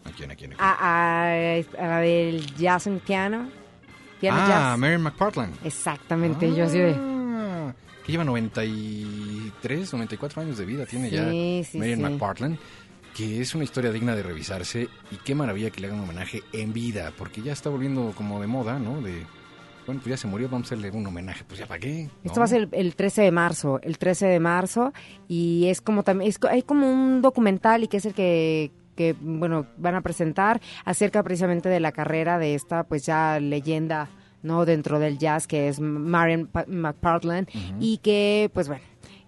¿A 0.05 0.11
quién, 0.17 0.31
a 0.31 0.37
quién, 0.37 0.53
a 0.53 0.57
quién? 0.57 0.59
a, 0.59 1.59
a- 1.81 1.85
a 1.85 1.89
la 1.89 1.99
del 2.01 2.45
jazz 2.57 2.87
en 2.87 3.01
piano. 3.01 3.49
Piano 4.21 4.39
ah, 4.43 4.47
jazz. 4.49 4.79
Mary 4.79 4.99
McPartland. 4.99 5.55
Exactamente, 5.65 6.55
yo 6.55 6.65
así 6.67 6.79
de... 6.79 6.95
Ah, 6.99 7.73
que 8.05 8.13
lleva 8.13 8.25
93, 8.25 9.93
94 9.95 10.43
años 10.43 10.59
de 10.59 10.67
vida, 10.67 10.85
tiene 10.85 11.09
Sí, 11.09 11.15
ya 11.17 11.25
sí, 11.71 11.79
Marian 11.79 11.99
sí. 11.99 12.03
McPartland, 12.05 12.59
que 13.17 13.41
es 13.41 13.55
una 13.55 13.65
historia 13.65 13.93
digna 13.93 14.15
de 14.17 14.23
revisarse 14.23 14.89
y 15.11 15.17
qué 15.25 15.35
maravilla 15.35 15.71
que 15.71 15.81
le 15.81 15.87
hagan 15.87 15.99
un 16.01 16.05
homenaje 16.05 16.43
en 16.53 16.73
vida, 16.73 17.13
porque 17.17 17.43
ya 17.43 17.53
está 17.53 17.71
volviendo 17.71 18.13
como 18.17 18.41
de 18.41 18.47
moda, 18.47 18.79
¿no? 18.79 19.01
De, 19.01 19.25
bueno, 19.87 20.01
pues 20.03 20.07
ya 20.11 20.17
se 20.17 20.27
murió, 20.27 20.49
vamos 20.49 20.67
a 20.67 20.75
hacerle 20.75 20.91
un 20.91 21.07
homenaje, 21.07 21.45
pues 21.47 21.61
ya 21.61 21.67
para 21.67 21.79
qué. 21.81 22.09
Esto 22.25 22.41
va 22.41 22.45
a 22.47 22.49
ser 22.49 22.63
el, 22.63 22.69
el 22.73 22.97
13 22.97 23.23
de 23.23 23.31
marzo, 23.31 23.79
el 23.83 23.99
13 23.99 24.27
de 24.27 24.41
marzo, 24.41 24.93
y 25.29 25.67
es 25.69 25.81
como 25.81 26.03
también, 26.03 26.29
es 26.29 26.39
hay 26.51 26.63
como 26.63 26.91
un 26.91 27.23
documental 27.23 27.85
y 27.85 27.89
que 27.89 27.99
es 27.99 28.07
el 28.07 28.15
que, 28.15 28.73
que, 28.97 29.15
bueno, 29.21 29.67
van 29.77 29.95
a 29.95 30.01
presentar 30.01 30.61
acerca 30.85 31.23
precisamente 31.23 31.69
de 31.69 31.81
la 31.81 31.93
carrera 31.93 32.39
de 32.39 32.55
esta, 32.55 32.85
pues 32.85 33.05
ya 33.07 33.39
leyenda, 33.41 34.09
¿no? 34.43 34.65
Dentro 34.65 34.99
del 34.99 35.19
jazz, 35.19 35.47
que 35.47 35.69
es 35.69 35.81
Marian 35.81 36.47
Pa- 36.47 36.65
McPartland, 36.67 37.49
y 37.79 37.99
que, 37.99 38.51
pues 38.55 38.69
bueno, 38.69 38.83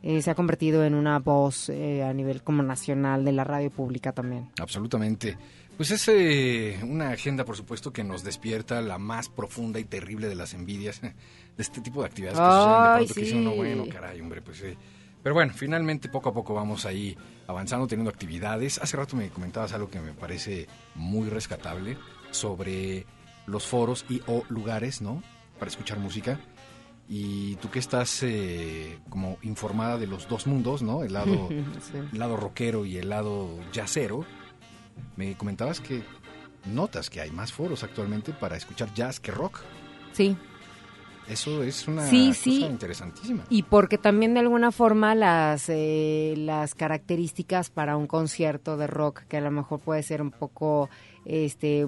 eh, 0.08 0.22
se 0.22 0.30
ha 0.30 0.36
convertido 0.36 0.84
en 0.84 0.94
una 0.94 1.18
voz 1.18 1.68
eh, 1.68 2.04
a 2.04 2.12
nivel 2.12 2.44
como 2.44 2.62
nacional 2.62 3.24
de 3.24 3.32
la 3.32 3.42
radio 3.42 3.70
pública 3.70 4.12
también. 4.12 4.48
Absolutamente. 4.60 5.36
Pues 5.76 5.90
es 5.90 6.06
eh, 6.06 6.78
una 6.84 7.10
agenda, 7.10 7.44
por 7.44 7.56
supuesto, 7.56 7.92
que 7.92 8.04
nos 8.04 8.22
despierta 8.22 8.80
la 8.82 8.98
más 8.98 9.28
profunda 9.28 9.80
y 9.80 9.84
terrible 9.84 10.28
de 10.28 10.36
las 10.36 10.54
envidias 10.54 11.00
de 11.02 11.12
este 11.58 11.80
tipo 11.80 12.02
de 12.02 12.06
actividades 12.06 12.38
que 12.38 12.44
suceden 12.44 12.70
de 12.78 12.96
pronto 12.96 13.14
que 13.14 13.26
sí. 13.26 13.56
bueno, 13.56 13.84
caray, 13.92 14.20
hombre, 14.20 14.42
pues 14.42 14.58
sí. 14.58 14.78
Pero 15.24 15.34
bueno, 15.34 15.52
finalmente 15.52 16.08
poco 16.08 16.28
a 16.28 16.32
poco 16.32 16.54
vamos 16.54 16.86
ahí 16.86 17.16
avanzando, 17.48 17.88
teniendo 17.88 18.10
actividades. 18.10 18.78
Hace 18.78 18.96
rato 18.96 19.16
me 19.16 19.28
comentabas 19.30 19.72
algo 19.72 19.90
que 19.90 19.98
me 19.98 20.12
parece 20.12 20.68
muy 20.94 21.28
rescatable 21.28 21.98
sobre 22.30 23.06
los 23.46 23.66
foros 23.66 24.06
y 24.08 24.22
o 24.28 24.44
lugares, 24.50 25.02
¿no? 25.02 25.20
Para 25.58 25.68
escuchar 25.68 25.98
música. 25.98 26.38
Y 27.08 27.54
tú 27.56 27.70
que 27.70 27.78
estás 27.78 28.22
eh, 28.24 28.98
como 29.08 29.38
informada 29.42 29.96
de 29.96 30.06
los 30.08 30.28
dos 30.28 30.46
mundos, 30.46 30.82
¿no? 30.82 31.04
El 31.04 31.12
lado 31.12 31.48
Sí. 31.80 31.98
el 32.12 32.18
lado 32.18 32.36
rockero 32.36 32.84
y 32.84 32.96
el 32.96 33.08
lado 33.10 33.48
jazzero, 33.72 34.24
me 35.16 35.36
comentabas 35.36 35.80
que 35.80 36.02
notas 36.64 37.08
que 37.10 37.20
hay 37.20 37.30
más 37.30 37.52
foros 37.52 37.84
actualmente 37.84 38.32
para 38.32 38.56
escuchar 38.56 38.92
jazz 38.94 39.20
que 39.20 39.30
rock. 39.30 39.60
Sí, 40.12 40.36
Eso 41.28 41.62
es 41.64 41.86
una 41.88 42.06
Sí, 42.06 42.28
cosa 42.28 42.40
sí. 42.40 42.64
interesantísima. 42.64 43.44
Y 43.50 43.62
porque 43.64 43.98
también 43.98 44.34
de 44.34 44.40
alguna 44.40 44.70
forma 44.72 45.14
las, 45.16 45.68
eh, 45.68 46.34
las 46.36 46.74
características 46.74 47.70
para 47.70 47.96
un 47.96 48.06
concierto 48.06 48.76
de 48.76 48.86
rock, 48.86 49.22
que 49.28 49.36
a 49.36 49.40
lo 49.40 49.50
mejor 49.50 49.80
puede 49.80 50.02
ser 50.04 50.22
un 50.22 50.30
poco, 50.30 50.88
este, 51.24 51.86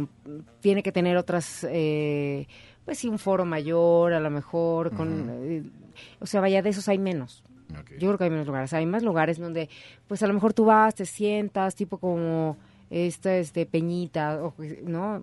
tiene 0.60 0.82
que 0.82 0.90
tener 0.92 1.16
otras, 1.16 1.64
eh, 1.70 2.46
pues 2.88 3.00
sí, 3.00 3.06
un 3.06 3.18
foro 3.18 3.44
mayor, 3.44 4.14
a 4.14 4.18
lo 4.18 4.30
mejor, 4.30 4.96
con, 4.96 5.28
eh, 5.28 5.62
o 6.20 6.26
sea, 6.26 6.40
vaya, 6.40 6.62
de 6.62 6.70
esos 6.70 6.88
hay 6.88 6.96
menos. 6.96 7.44
Yo 7.98 8.08
creo 8.08 8.16
que 8.16 8.24
hay 8.24 8.30
menos 8.30 8.46
lugares. 8.46 8.72
Hay 8.72 8.86
más 8.86 9.02
lugares 9.02 9.38
donde, 9.38 9.68
pues 10.06 10.22
a 10.22 10.26
lo 10.26 10.32
mejor 10.32 10.54
tú 10.54 10.64
vas, 10.64 10.94
te 10.94 11.04
sientas, 11.04 11.74
tipo 11.74 11.98
como 11.98 12.56
esta, 12.88 13.36
este, 13.36 13.66
Peñita, 13.66 14.42
o, 14.42 14.54
¿no? 14.84 15.22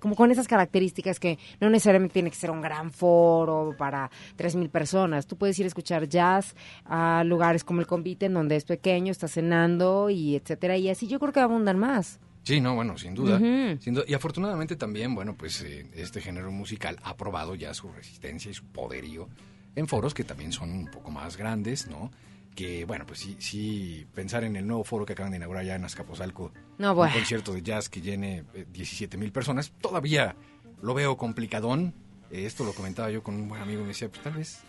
Como 0.00 0.16
con 0.16 0.30
esas 0.30 0.46
características 0.46 1.18
que 1.18 1.38
no 1.62 1.70
necesariamente 1.70 2.12
tiene 2.12 2.28
que 2.28 2.36
ser 2.36 2.50
un 2.50 2.60
gran 2.60 2.90
foro 2.90 3.74
para 3.78 4.10
3.000 4.36 4.68
personas. 4.68 5.26
Tú 5.26 5.36
puedes 5.36 5.58
ir 5.58 5.64
a 5.64 5.68
escuchar 5.68 6.06
jazz 6.10 6.54
a 6.84 7.24
lugares 7.24 7.64
como 7.64 7.80
el 7.80 7.86
Convite, 7.86 8.26
en 8.26 8.34
donde 8.34 8.56
es 8.56 8.66
pequeño, 8.66 9.12
estás 9.12 9.32
cenando 9.32 10.10
y 10.10 10.36
etcétera. 10.36 10.76
Y 10.76 10.90
así 10.90 11.06
yo 11.06 11.18
creo 11.18 11.32
que 11.32 11.40
abundan 11.40 11.78
más. 11.78 12.20
Sí, 12.44 12.60
no, 12.60 12.74
bueno, 12.74 12.98
sin 12.98 13.14
duda. 13.14 13.38
Sin 13.38 13.94
duda. 13.94 14.04
Y 14.08 14.14
afortunadamente 14.14 14.74
también, 14.76 15.14
bueno, 15.14 15.36
pues 15.36 15.62
eh, 15.62 15.86
este 15.94 16.20
género 16.20 16.50
musical 16.50 16.98
ha 17.04 17.16
probado 17.16 17.54
ya 17.54 17.72
su 17.74 17.90
resistencia 17.92 18.50
y 18.50 18.54
su 18.54 18.64
poderío 18.66 19.28
en 19.76 19.86
foros 19.88 20.12
que 20.12 20.24
también 20.24 20.52
son 20.52 20.70
un 20.70 20.86
poco 20.90 21.10
más 21.10 21.36
grandes, 21.36 21.86
¿no? 21.88 22.10
Que, 22.54 22.84
bueno, 22.84 23.06
pues 23.06 23.20
sí, 23.20 23.36
sí, 23.38 24.06
pensar 24.14 24.44
en 24.44 24.56
el 24.56 24.66
nuevo 24.66 24.84
foro 24.84 25.06
que 25.06 25.14
acaban 25.14 25.30
de 25.32 25.38
inaugurar 25.38 25.64
ya 25.64 25.76
en 25.76 25.84
Azcapotzalco, 25.84 26.52
No, 26.76 26.94
bueno. 26.94 27.12
un 27.14 27.20
concierto 27.20 27.54
de 27.54 27.62
jazz 27.62 27.88
que 27.88 28.02
llene 28.02 28.44
17 28.72 29.16
mil 29.16 29.32
personas, 29.32 29.72
todavía 29.80 30.36
lo 30.82 30.92
veo 30.92 31.16
complicadón. 31.16 31.94
Eh, 32.30 32.44
esto 32.44 32.64
lo 32.64 32.72
comentaba 32.74 33.10
yo 33.10 33.22
con 33.22 33.36
un 33.36 33.48
buen 33.48 33.62
amigo 33.62 33.80
y 33.80 33.82
me 33.84 33.88
decía, 33.88 34.08
pues 34.10 34.20
tal 34.22 34.34
vez, 34.34 34.60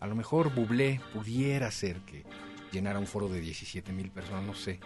a 0.00 0.06
lo 0.06 0.14
mejor 0.14 0.52
Bublé 0.54 1.00
pudiera 1.14 1.70
ser 1.70 2.00
que 2.00 2.24
llenara 2.72 2.98
un 2.98 3.06
foro 3.06 3.28
de 3.28 3.40
17 3.40 3.90
mil 3.92 4.10
personas, 4.10 4.44
no 4.44 4.54
sé. 4.54 4.78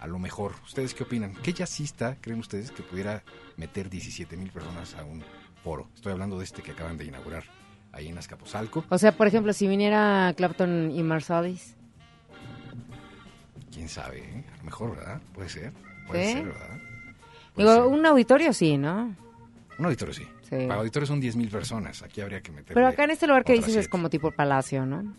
A 0.00 0.06
lo 0.06 0.18
mejor. 0.18 0.54
¿Ustedes 0.64 0.94
qué 0.94 1.02
opinan? 1.04 1.34
¿Qué 1.42 1.52
jazzista 1.52 2.16
creen 2.20 2.40
ustedes 2.40 2.70
que 2.70 2.82
pudiera 2.82 3.22
meter 3.56 3.90
17 3.90 4.36
mil 4.36 4.50
personas 4.50 4.94
a 4.94 5.04
un 5.04 5.22
foro? 5.62 5.88
Estoy 5.94 6.12
hablando 6.12 6.38
de 6.38 6.44
este 6.44 6.62
que 6.62 6.70
acaban 6.72 6.96
de 6.96 7.04
inaugurar 7.04 7.44
ahí 7.92 8.08
en 8.08 8.16
Azcapotzalco. 8.16 8.84
O 8.88 8.98
sea, 8.98 9.12
por 9.12 9.26
ejemplo, 9.26 9.52
si 9.52 9.66
viniera 9.68 10.32
Clapton 10.36 10.90
y 10.90 11.02
Marsalis. 11.02 11.76
¿Quién 13.72 13.88
sabe? 13.88 14.18
eh? 14.20 14.44
A 14.54 14.56
lo 14.58 14.64
mejor, 14.64 14.96
¿verdad? 14.96 15.20
Puede 15.34 15.48
ser. 15.48 15.72
Puede 16.06 16.26
¿Sí? 16.26 16.32
ser, 16.32 16.44
¿verdad? 16.46 16.78
Puede 17.54 17.68
Digo, 17.68 17.74
ser. 17.74 17.82
un 17.98 18.06
auditorio 18.06 18.52
sí, 18.52 18.78
¿no? 18.78 19.14
Un 19.78 19.84
auditorio 19.84 20.14
sí. 20.14 20.24
Sí. 20.48 20.66
Para 20.66 20.80
auditorio 20.80 21.06
son 21.06 21.20
10 21.20 21.36
mil 21.36 21.48
personas. 21.48 22.02
Aquí 22.02 22.20
habría 22.20 22.40
que 22.40 22.50
meter. 22.52 22.74
Pero 22.74 22.86
acá 22.88 23.04
en 23.04 23.10
este 23.10 23.26
lugar 23.26 23.44
que 23.44 23.52
dices 23.52 23.76
es 23.76 23.88
como 23.88 24.10
tipo 24.10 24.30
palacio, 24.32 24.84
¿no? 24.86 25.14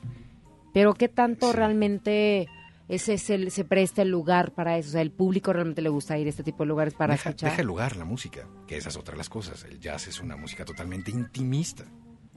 Pero 0.73 0.93
¿qué 0.93 1.07
tanto 1.07 1.53
realmente 1.53 2.47
ese 2.87 3.13
es 3.13 3.29
el- 3.29 3.51
se 3.51 3.63
presta 3.65 4.01
el 4.01 4.09
lugar 4.09 4.51
para 4.53 4.77
eso? 4.77 4.89
O 4.89 4.91
sea, 4.93 5.01
el 5.01 5.11
público 5.11 5.53
realmente 5.53 5.81
le 5.81 5.89
gusta 5.89 6.17
ir 6.17 6.27
a 6.27 6.29
este 6.29 6.43
tipo 6.43 6.63
de 6.63 6.67
lugares 6.67 6.93
para 6.93 7.13
deja, 7.13 7.29
escuchar. 7.29 7.49
deja 7.51 7.61
el 7.61 7.67
lugar 7.67 7.95
la 7.95 8.05
música, 8.05 8.47
que 8.67 8.77
esas 8.77 8.97
otras 8.97 9.17
las 9.17 9.29
cosas. 9.29 9.63
El 9.65 9.79
jazz 9.79 10.07
es 10.07 10.19
una 10.19 10.35
música 10.35 10.65
totalmente 10.65 11.11
intimista. 11.11 11.85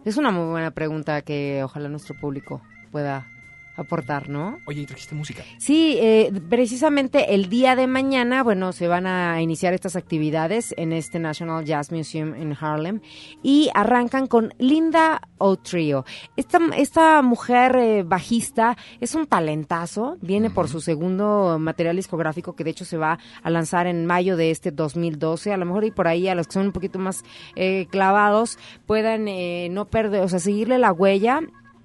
Es 0.05 0.17
una 0.17 0.31
muy 0.31 0.51
buena 0.51 0.71
pregunta 0.73 1.23
que 1.23 1.63
ojalá 1.65 1.89
nuestro 1.89 2.15
público 2.21 2.61
pueda 2.93 3.27
aportar, 3.77 4.29
¿no? 4.29 4.59
Oye, 4.67 4.83
¿y 4.83 4.87
trajiste 4.87 5.15
música? 5.15 5.43
Sí, 5.59 5.99
eh, 6.01 6.33
precisamente 6.49 7.35
el 7.35 7.49
día 7.49 7.77
de 7.77 7.87
mañana, 7.87 8.43
bueno, 8.43 8.73
se 8.73 8.89
van 8.89 9.07
a 9.07 9.41
iniciar 9.43 9.75
estas 9.75 9.97
actividades 9.97 10.75
en 10.77 10.93
este 10.93 11.19
National 11.19 11.65
Jazz 11.65 11.91
Museum 11.91 12.35
en 12.35 12.57
Harlem 12.59 13.01
y 13.43 13.71
arrancan 13.75 14.27
con 14.27 14.55
Linda 14.59 15.21
O'Trio. 15.39 16.05
Esta, 16.37 16.59
esta 16.77 17.23
mujer 17.23 17.77
eh, 17.77 18.03
bajista 18.03 18.77
es 19.01 19.15
un 19.15 19.27
talentazo, 19.27 20.17
viene 20.21 20.51
por 20.51 20.69
su 20.69 20.81
segundo 20.81 21.59
material 21.59 21.97
discográfico 21.97 22.55
que 22.55 22.65
de 22.65 22.71
hecho 22.71 22.85
se 22.85 22.97
va 22.97 23.19
a 23.43 23.51
lanzar 23.51 23.87
en 23.87 24.07
mayo 24.07 24.37
de 24.37 24.51
este 24.51 24.71
2012. 24.71 25.53
A 25.53 25.57
lo 25.57 25.67
mejor 25.67 25.85
y 25.85 25.91
por 25.91 26.09
ahí 26.09 26.29
a 26.29 26.35
los 26.35 26.47
que 26.47 26.55
son 26.55 26.67
un 26.67 26.73
poquito 26.73 26.99
más 26.99 27.25
eh, 27.57 27.87
clavados 27.91 28.59
puedan 28.87 29.29
eh, 29.29 29.69
no 29.71 29.87
perder, 29.87 30.23
o 30.23 30.29
sea, 30.29 30.39
seguirle 30.39 30.79
la 30.79 30.93
huella 30.93 31.41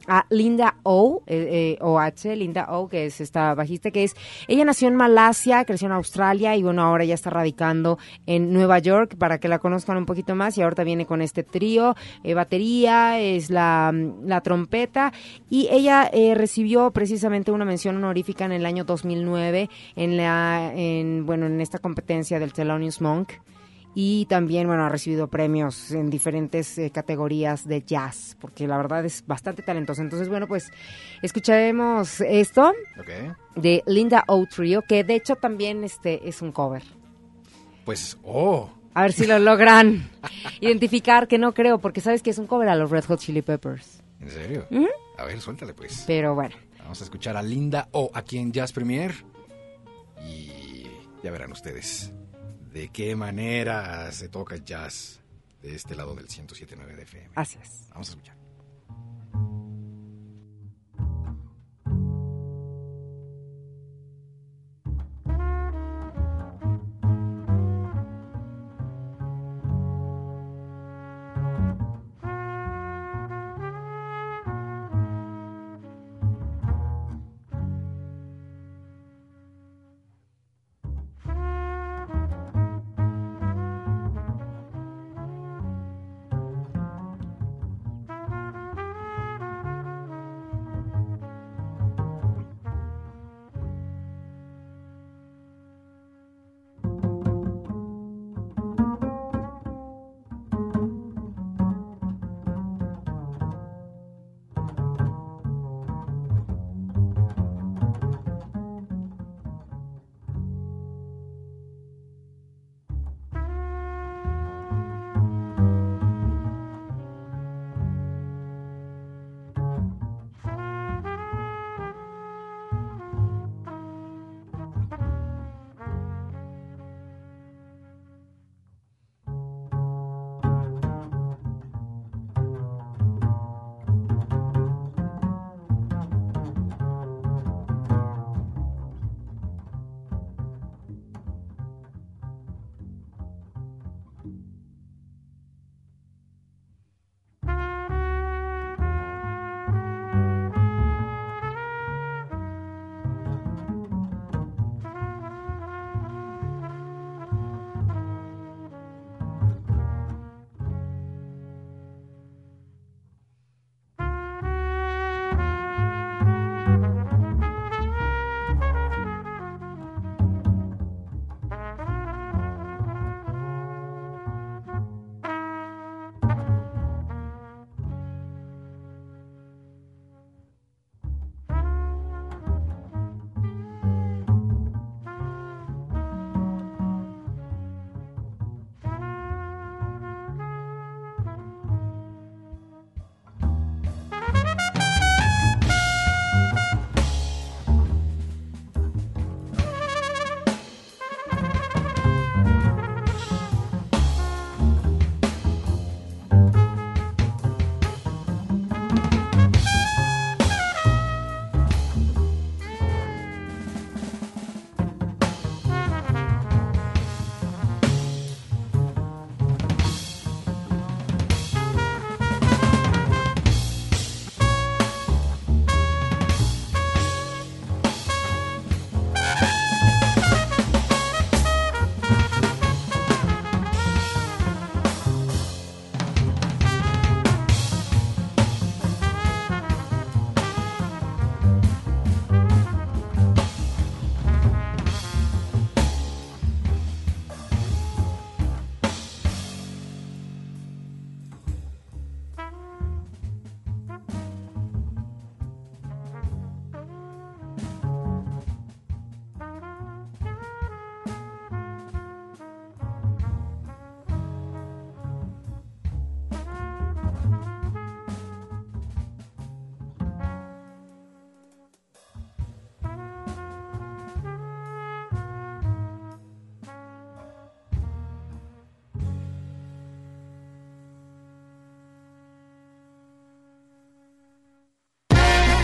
a 0.09 0.25
Linda 0.29 0.75
O, 0.83 1.23
eh, 1.27 1.77
eh, 1.79 1.83
OH, 1.83 2.35
Linda 2.35 2.65
O, 2.69 2.89
que 2.89 3.05
es 3.05 3.21
esta 3.21 3.53
bajista, 3.53 3.91
que 3.91 4.03
es, 4.03 4.15
ella 4.47 4.65
nació 4.65 4.87
en 4.87 4.95
Malasia, 4.95 5.63
creció 5.65 5.85
en 5.85 5.93
Australia 5.93 6.55
y 6.55 6.63
bueno, 6.63 6.81
ahora 6.81 7.05
ya 7.05 7.13
está 7.13 7.29
radicando 7.29 7.97
en 8.25 8.51
Nueva 8.51 8.79
York 8.79 9.15
para 9.17 9.39
que 9.39 9.47
la 9.47 9.59
conozcan 9.59 9.97
un 9.97 10.05
poquito 10.05 10.35
más 10.35 10.57
y 10.57 10.61
ahorita 10.61 10.83
viene 10.83 11.05
con 11.05 11.21
este 11.21 11.43
trío, 11.43 11.95
eh, 12.23 12.33
batería, 12.33 13.19
es 13.19 13.49
la, 13.49 13.93
la 14.23 14.41
trompeta 14.41 15.13
y 15.49 15.67
ella 15.71 16.09
eh, 16.11 16.33
recibió 16.35 16.91
precisamente 16.91 17.51
una 17.51 17.65
mención 17.65 17.95
honorífica 17.97 18.45
en 18.45 18.51
el 18.51 18.65
año 18.65 18.83
2009 18.83 19.69
en 19.95 20.17
la, 20.17 20.73
en, 20.75 21.25
bueno, 21.25 21.45
en 21.45 21.61
esta 21.61 21.77
competencia 21.77 22.39
del 22.39 22.53
Thelonious 22.53 23.01
Monk 23.01 23.33
y 23.95 24.25
también, 24.25 24.67
bueno, 24.67 24.85
ha 24.85 24.89
recibido 24.89 25.27
premios 25.27 25.91
en 25.91 26.09
diferentes 26.09 26.77
eh, 26.77 26.91
categorías 26.91 27.67
de 27.67 27.81
jazz, 27.81 28.37
porque 28.39 28.67
la 28.67 28.77
verdad 28.77 29.03
es 29.05 29.25
bastante 29.25 29.61
talentosa. 29.61 30.01
Entonces, 30.01 30.29
bueno, 30.29 30.47
pues 30.47 30.71
escucharemos 31.21 32.21
esto 32.21 32.73
de 33.55 33.83
Linda 33.87 34.23
O 34.27 34.45
Trio, 34.45 34.83
que 34.87 35.03
de 35.03 35.15
hecho 35.15 35.35
también 35.35 35.83
este 35.83 36.27
es 36.27 36.41
un 36.41 36.51
cover. 36.51 36.83
Pues, 37.83 38.17
oh, 38.23 38.69
A 38.93 39.01
ver 39.01 39.13
si 39.13 39.25
lo 39.25 39.39
logran 39.39 40.09
identificar, 40.61 41.27
que 41.27 41.37
no 41.37 41.53
creo, 41.53 41.79
porque 41.79 42.01
sabes 42.01 42.21
que 42.21 42.29
es 42.29 42.37
un 42.37 42.47
cover 42.47 42.69
a 42.69 42.75
los 42.75 42.91
Red 42.91 43.05
Hot 43.05 43.19
Chili 43.19 43.41
Peppers. 43.41 44.03
¿en 44.21 44.29
serio? 44.29 44.67
A 45.17 45.25
ver, 45.25 45.39
suéltale 45.41 45.73
pues. 45.73 46.03
Pero 46.05 46.35
bueno, 46.35 46.55
Vamos 46.89 47.01
a 47.01 47.03
escuchar 47.03 47.37
a 47.37 47.43
Linda 47.43 47.87
O 47.91 48.09
aquí 48.15 48.39
en 48.39 48.51
Jazz 48.51 48.73
Premier. 48.73 49.13
Y 50.27 50.87
ya 51.21 51.29
verán 51.29 51.51
ustedes 51.51 52.11
de 52.71 52.89
qué 52.89 53.15
manera 53.15 54.11
se 54.11 54.29
toca 54.29 54.55
el 54.55 54.63
jazz 54.63 55.19
de 55.61 55.75
este 55.75 55.95
lado 55.95 56.15
del 56.15 56.27
107.9 56.27 56.95
de 56.95 57.03
FM. 57.03 57.29
así 57.35 57.57
es. 57.61 57.87
Vamos 57.91 58.09
a 58.09 58.11
escuchar. 58.11 58.38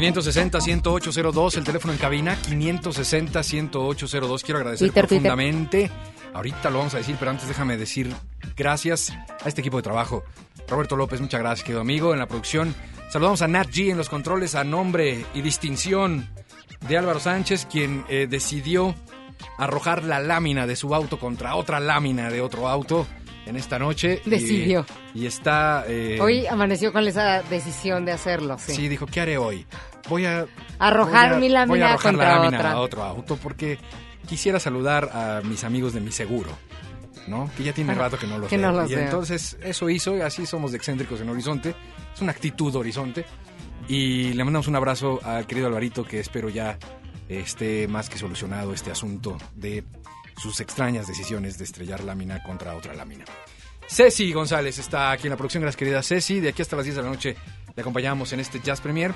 ...560-10802, 0.00 1.58
el 1.58 1.64
teléfono 1.64 1.92
en 1.92 1.98
cabina, 1.98 2.34
560-10802. 2.48 4.42
Quiero 4.42 4.58
agradecer 4.58 4.88
Twitter, 4.88 5.06
Twitter. 5.06 5.30
profundamente. 5.30 5.90
Ahorita 6.32 6.70
lo 6.70 6.78
vamos 6.78 6.94
a 6.94 6.98
decir, 6.98 7.16
pero 7.18 7.30
antes 7.30 7.46
déjame 7.48 7.76
decir 7.76 8.10
gracias 8.56 9.12
a 9.44 9.48
este 9.48 9.60
equipo 9.60 9.76
de 9.76 9.82
trabajo. 9.82 10.24
Roberto 10.68 10.96
López, 10.96 11.20
muchas 11.20 11.40
gracias, 11.40 11.64
querido 11.64 11.82
amigo, 11.82 12.14
en 12.14 12.18
la 12.18 12.26
producción. 12.26 12.74
Saludamos 13.10 13.42
a 13.42 13.48
Nat 13.48 13.68
G 13.68 13.90
en 13.90 13.98
los 13.98 14.08
controles, 14.08 14.54
a 14.54 14.64
nombre 14.64 15.26
y 15.34 15.42
distinción 15.42 16.30
de 16.88 16.96
Álvaro 16.96 17.20
Sánchez, 17.20 17.66
quien 17.70 18.06
eh, 18.08 18.26
decidió 18.30 18.94
arrojar 19.58 20.04
la 20.04 20.20
lámina 20.20 20.66
de 20.66 20.76
su 20.76 20.94
auto 20.94 21.18
contra 21.18 21.56
otra 21.56 21.78
lámina 21.78 22.30
de 22.30 22.40
otro 22.40 22.68
auto 22.68 23.06
en 23.50 23.56
esta 23.56 23.78
noche. 23.78 24.22
Y- 24.24 24.30
Decidió. 24.30 24.86
Y, 25.14 25.26
está... 25.26 25.84
eh, 25.86 26.18
Hoy 26.20 26.46
amaneció 26.46 26.92
con 26.92 27.06
esa 27.06 27.42
decisión 27.42 28.04
de 28.06 28.12
hacerlo. 28.12 28.56
Sí. 28.58 28.72
Sí, 28.74 28.88
dijo, 28.88 29.06
¿qué 29.06 29.20
haré 29.20 29.36
hoy? 29.38 29.66
Voy 30.08 30.24
a... 30.24 30.46
Arrojar 30.78 31.28
voy 31.28 31.36
a- 31.36 31.40
mi 31.40 31.48
lámina 31.50 31.66
voy 31.74 31.80
a 31.82 31.88
arrojar 31.90 32.12
contra 32.12 32.28
la 32.28 32.34
lámina 32.38 32.58
otra. 32.58 32.72
a 32.72 32.80
otro 32.80 33.02
auto 33.04 33.36
porque 33.36 33.78
quisiera 34.26 34.58
saludar 34.58 35.10
a 35.12 35.40
mis 35.44 35.62
amigos 35.64 35.92
de 35.92 36.00
mi 36.00 36.10
seguro, 36.12 36.50
¿no? 37.26 37.50
Que 37.56 37.64
ya 37.64 37.72
tiene 37.74 37.94
rato 37.94 38.16
que 38.18 38.26
no 38.26 38.38
los 38.38 38.48
Que 38.48 38.56
veo. 38.56 38.70
no 38.72 38.80
los 38.80 38.90
y 38.90 38.94
veo. 38.94 39.04
entonces 39.04 39.58
eso 39.62 39.90
hizo, 39.90 40.16
y 40.16 40.20
así 40.22 40.46
somos 40.46 40.70
de 40.72 40.78
excéntricos 40.78 41.20
en 41.20 41.28
Horizonte. 41.28 41.74
Es 42.14 42.20
una 42.22 42.32
actitud 42.32 42.74
Horizonte. 42.76 43.24
Y 43.88 44.32
le 44.34 44.44
mandamos 44.44 44.68
un 44.68 44.76
abrazo 44.76 45.18
al 45.24 45.46
querido 45.46 45.66
Alvarito 45.66 46.04
que 46.04 46.20
espero 46.20 46.48
ya 46.48 46.78
esté 47.28 47.86
más 47.88 48.08
que 48.08 48.18
solucionado 48.18 48.72
este 48.72 48.90
asunto 48.90 49.36
de 49.54 49.84
sus 50.40 50.60
extrañas 50.60 51.06
decisiones 51.06 51.58
de 51.58 51.64
estrellar 51.64 52.02
lámina 52.02 52.42
contra 52.42 52.74
otra 52.74 52.94
lámina. 52.94 53.24
Ceci 53.86 54.32
González 54.32 54.78
está 54.78 55.10
aquí 55.10 55.26
en 55.26 55.30
la 55.30 55.36
producción, 55.36 55.62
gracias 55.62 55.78
querida 55.78 56.02
Ceci. 56.02 56.40
De 56.40 56.50
aquí 56.50 56.62
hasta 56.62 56.76
las 56.76 56.84
10 56.84 56.96
de 56.96 57.02
la 57.02 57.08
noche 57.08 57.36
le 57.74 57.80
acompañamos 57.80 58.32
en 58.32 58.40
este 58.40 58.60
Jazz 58.60 58.80
Premier. 58.80 59.12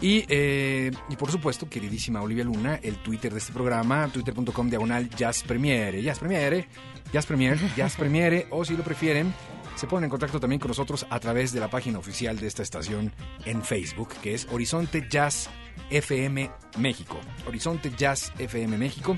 Y, 0.00 0.24
eh, 0.28 0.90
y 1.08 1.16
por 1.16 1.30
supuesto, 1.30 1.68
queridísima 1.68 2.20
Olivia 2.22 2.44
Luna, 2.44 2.78
el 2.82 2.96
Twitter 3.02 3.32
de 3.32 3.38
este 3.38 3.52
programa, 3.52 4.08
twitter.com 4.08 4.68
diagonal 4.68 5.08
Jazz 5.10 5.42
Premiere. 5.42 6.02
Jazz 6.02 6.18
Premiere, 6.18 6.68
Jazz 7.12 7.26
Premiere, 7.26 7.60
Jazz 7.76 7.96
Premiere, 7.96 8.46
o 8.50 8.64
si 8.64 8.76
lo 8.76 8.82
prefieren, 8.82 9.32
se 9.76 9.86
ponen 9.86 10.04
en 10.04 10.10
contacto 10.10 10.38
también 10.38 10.60
con 10.60 10.68
nosotros 10.68 11.06
a 11.10 11.18
través 11.20 11.52
de 11.52 11.60
la 11.60 11.68
página 11.68 11.98
oficial 11.98 12.38
de 12.38 12.46
esta 12.46 12.62
estación 12.62 13.12
en 13.44 13.62
Facebook, 13.62 14.08
que 14.22 14.34
es 14.34 14.46
Horizonte 14.50 15.06
Jazz 15.08 15.48
FM 15.90 16.50
México. 16.78 17.18
Horizonte 17.46 17.92
Jazz 17.96 18.32
FM 18.38 18.78
México. 18.78 19.16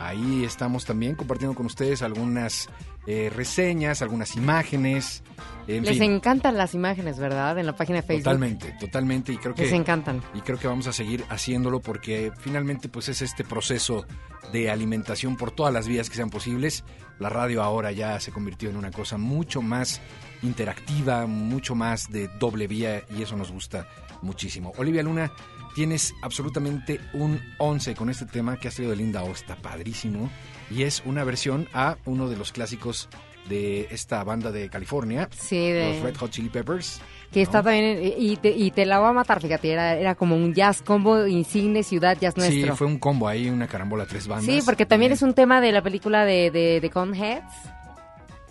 Ahí 0.00 0.44
estamos 0.44 0.84
también 0.86 1.14
compartiendo 1.14 1.54
con 1.54 1.66
ustedes 1.66 2.00
algunas 2.02 2.68
eh, 3.06 3.30
reseñas, 3.34 4.00
algunas 4.02 4.34
imágenes. 4.34 5.22
En 5.66 5.84
Les 5.84 5.98
fin, 5.98 6.12
encantan 6.14 6.56
las 6.56 6.74
imágenes, 6.74 7.18
¿verdad? 7.18 7.58
En 7.58 7.66
la 7.66 7.76
página 7.76 7.96
de 8.00 8.02
Facebook. 8.06 8.24
totalmente, 8.24 8.74
totalmente. 8.80 9.32
Y 9.32 9.36
creo 9.36 9.54
que 9.54 9.64
Les 9.64 9.72
encantan. 9.72 10.22
y 10.34 10.40
creo 10.40 10.58
que 10.58 10.66
vamos 10.68 10.86
a 10.86 10.92
seguir 10.92 11.24
haciéndolo 11.28 11.80
porque 11.80 12.32
finalmente 12.40 12.88
pues 12.88 13.08
es 13.10 13.20
este 13.22 13.44
proceso 13.44 14.06
de 14.52 14.70
alimentación 14.70 15.36
por 15.36 15.50
todas 15.50 15.72
las 15.72 15.86
vías 15.86 16.08
que 16.08 16.16
sean 16.16 16.30
posibles. 16.30 16.82
La 17.18 17.28
radio 17.28 17.62
ahora 17.62 17.92
ya 17.92 18.18
se 18.20 18.32
convirtió 18.32 18.70
en 18.70 18.76
una 18.78 18.90
cosa 18.90 19.18
mucho 19.18 19.60
más 19.60 20.00
interactiva, 20.42 21.26
mucho 21.26 21.74
más 21.74 22.10
de 22.10 22.28
doble 22.38 22.66
vía 22.66 23.02
y 23.16 23.22
eso 23.22 23.36
nos 23.36 23.52
gusta 23.52 23.86
muchísimo. 24.22 24.72
Olivia 24.78 25.02
Luna, 25.02 25.30
tienes 25.74 26.14
absolutamente 26.22 27.00
un 27.12 27.40
11 27.58 27.94
con 27.94 28.10
este 28.10 28.26
tema 28.26 28.58
que 28.58 28.68
has 28.68 28.74
traído 28.74 28.90
de 28.92 28.96
Linda 28.98 29.22
O, 29.22 29.32
está 29.32 29.56
padrísimo 29.56 30.30
y 30.70 30.82
es 30.82 31.02
una 31.04 31.24
versión 31.24 31.68
a 31.72 31.96
uno 32.04 32.28
de 32.28 32.36
los 32.36 32.52
clásicos 32.52 33.08
de 33.48 33.88
esta 33.90 34.22
banda 34.22 34.52
de 34.52 34.68
California, 34.68 35.28
Sí, 35.36 35.56
de- 35.70 35.94
los 35.94 36.02
Red 36.02 36.16
Hot 36.18 36.30
Chili 36.30 36.48
Peppers. 36.50 37.00
Que 37.32 37.42
está 37.42 37.62
también, 37.62 38.12
y 38.18 38.36
te, 38.36 38.50
y 38.50 38.72
te 38.72 38.84
la 38.84 38.98
voy 38.98 39.08
a 39.08 39.12
matar, 39.12 39.40
fíjate, 39.40 39.70
era, 39.70 39.94
era 39.94 40.14
como 40.16 40.34
un 40.36 40.52
jazz 40.52 40.82
combo 40.82 41.26
insigne 41.28 41.84
ciudad 41.84 42.18
jazz 42.20 42.36
nuestro. 42.36 42.72
Sí, 42.72 42.76
fue 42.76 42.86
un 42.88 42.98
combo 42.98 43.28
ahí, 43.28 43.48
una 43.48 43.68
carambola, 43.68 44.04
tres 44.04 44.26
bandas. 44.26 44.46
Sí, 44.46 44.60
porque 44.64 44.84
también 44.84 45.12
es 45.12 45.22
un 45.22 45.32
tema 45.34 45.60
de 45.60 45.70
la 45.70 45.80
película 45.80 46.24
de, 46.24 46.50
de, 46.50 46.80
de 46.80 46.90
Coneheads. 46.90 47.44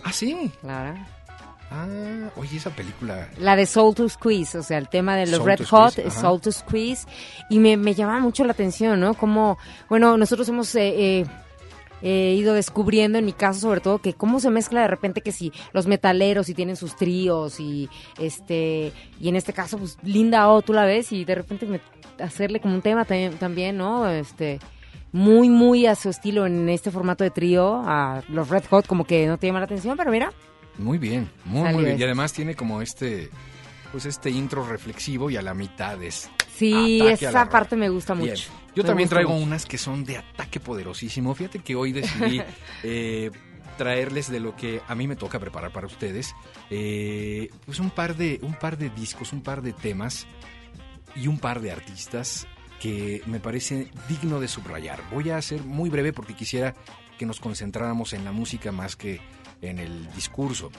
Ah, 0.03 0.13
sí. 0.13 0.49
Claro. 0.61 0.97
Ah, 1.71 2.29
oye, 2.35 2.57
esa 2.57 2.71
película. 2.71 3.29
La 3.37 3.55
de 3.55 3.65
Soul 3.65 3.93
to 3.95 4.09
Squeeze, 4.09 4.57
o 4.57 4.63
sea, 4.63 4.77
el 4.79 4.89
tema 4.89 5.15
de 5.15 5.27
los 5.27 5.35
Soul 5.37 5.45
Red 5.47 5.65
Hot, 5.67 5.91
Squeeze. 5.93 6.19
Soul 6.19 6.41
to 6.41 6.51
Squeeze, 6.51 7.07
y 7.49 7.59
me, 7.59 7.77
me 7.77 7.93
llama 7.93 8.19
mucho 8.19 8.43
la 8.43 8.53
atención, 8.53 8.99
¿no? 8.99 9.13
Como, 9.13 9.57
bueno, 9.87 10.17
nosotros 10.17 10.49
hemos 10.49 10.73
eh, 10.75 11.19
eh, 11.19 11.25
eh, 12.01 12.35
ido 12.37 12.53
descubriendo, 12.55 13.19
en 13.19 13.25
mi 13.25 13.33
caso 13.33 13.59
sobre 13.59 13.81
todo, 13.81 13.99
que 13.99 14.13
cómo 14.13 14.39
se 14.39 14.49
mezcla 14.49 14.81
de 14.81 14.87
repente 14.87 15.21
que 15.21 15.31
si 15.31 15.51
los 15.73 15.85
metaleros 15.85 16.49
y 16.49 16.55
tienen 16.55 16.75
sus 16.75 16.95
tríos 16.95 17.59
y 17.59 17.87
este, 18.19 18.91
y 19.19 19.29
en 19.29 19.35
este 19.35 19.53
caso, 19.53 19.77
pues 19.77 19.97
Linda 20.03 20.49
O, 20.49 20.61
tú 20.63 20.73
la 20.73 20.85
ves 20.85 21.11
y 21.11 21.23
de 21.25 21.35
repente 21.35 21.65
me- 21.67 21.81
hacerle 22.23 22.59
como 22.61 22.73
un 22.75 22.81
tema 22.81 23.05
también, 23.05 23.77
¿no? 23.77 24.09
Este, 24.09 24.59
muy, 25.11 25.49
muy 25.49 25.85
a 25.85 25.95
su 25.95 26.09
estilo 26.09 26.45
en 26.47 26.67
este 26.69 26.89
formato 26.89 27.23
de 27.23 27.29
trío, 27.31 27.81
a 27.85 28.21
los 28.29 28.49
Red 28.49 28.63
Hot 28.71 28.87
como 28.87 29.05
que 29.05 29.27
no 29.27 29.37
te 29.37 29.47
llama 29.47 29.59
la 29.59 29.65
atención, 29.65 29.95
pero 29.97 30.09
mira, 30.11 30.31
Muy 30.79 30.97
bien, 30.97 31.29
muy, 31.45 31.61
Salió 31.63 31.77
muy 31.77 31.85
bien. 31.85 31.99
Y 31.99 32.03
además 32.03 32.33
tiene 32.33 32.55
como 32.55 32.81
este, 32.81 33.29
pues 33.91 34.05
este 34.05 34.29
intro 34.29 34.65
reflexivo 34.67 35.29
y 35.29 35.37
a 35.37 35.41
la 35.41 35.53
mitad 35.53 36.01
es. 36.01 36.29
sí, 36.55 37.01
esa 37.07 37.47
parte 37.49 37.75
me 37.75 37.89
gusta 37.89 38.13
Bien. 38.13 38.29
mucho. 38.31 38.49
Yo 38.75 38.83
Me 38.83 38.87
también 38.87 39.09
traigo 39.09 39.31
mucho. 39.31 39.43
unas 39.45 39.65
que 39.65 39.77
son 39.77 40.05
de 40.05 40.17
ataque 40.17 40.59
poderosísimo. 40.59 41.33
Fíjate 41.35 41.59
que 41.59 41.75
hoy 41.75 41.91
decidí 41.91 42.41
eh, 42.83 43.29
traerles 43.77 44.29
de 44.31 44.39
lo 44.39 44.55
que 44.55 44.81
a 44.87 44.95
mí 44.95 45.07
me 45.07 45.15
toca 45.15 45.39
preparar 45.39 45.71
para 45.71 45.87
ustedes. 45.87 46.33
eh, 46.69 47.49
pues 47.65 47.79
un 47.79 47.89
par 47.89 48.15
de, 48.15 48.39
un 48.43 48.53
par 48.53 48.77
de 48.77 48.89
discos, 48.89 49.33
un 49.33 49.41
par 49.41 49.61
de 49.61 49.73
temas 49.73 50.27
y 51.15 51.27
un 51.27 51.39
par 51.39 51.59
de 51.61 51.71
artistas 51.71 52.47
que 52.79 53.21
me 53.25 53.39
parece 53.41 53.91
digno 54.07 54.39
de 54.39 54.47
subrayar. 54.47 55.01
Voy 55.11 55.31
a 55.31 55.41
ser 55.41 55.63
muy 55.63 55.89
breve 55.89 56.13
porque 56.13 56.33
quisiera 56.35 56.73
que 57.17 57.25
nos 57.25 57.39
concentráramos 57.41 58.13
en 58.13 58.23
la 58.23 58.31
música 58.31 58.71
más 58.71 58.95
que 58.95 59.19
en 59.61 59.79
el 59.79 60.11
discurso. 60.13 60.71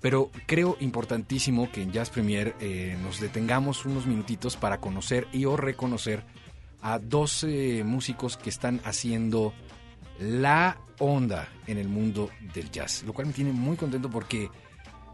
Pero 0.00 0.30
creo 0.46 0.76
importantísimo 0.80 1.70
que 1.70 1.82
en 1.82 1.92
Jazz 1.92 2.10
Premier 2.10 2.56
eh, 2.60 2.96
nos 3.02 3.20
detengamos 3.20 3.84
unos 3.86 4.06
minutitos 4.06 4.56
para 4.56 4.78
conocer 4.80 5.28
y 5.32 5.44
o 5.44 5.56
reconocer 5.56 6.24
a 6.80 6.98
dos 6.98 7.44
eh, 7.44 7.82
músicos 7.84 8.36
que 8.36 8.50
están 8.50 8.80
haciendo 8.84 9.52
la 10.18 10.76
onda 10.98 11.48
en 11.68 11.78
el 11.78 11.88
mundo 11.88 12.30
del 12.54 12.70
jazz, 12.70 13.04
lo 13.04 13.12
cual 13.12 13.28
me 13.28 13.32
tiene 13.32 13.52
muy 13.52 13.76
contento 13.76 14.10
porque 14.10 14.48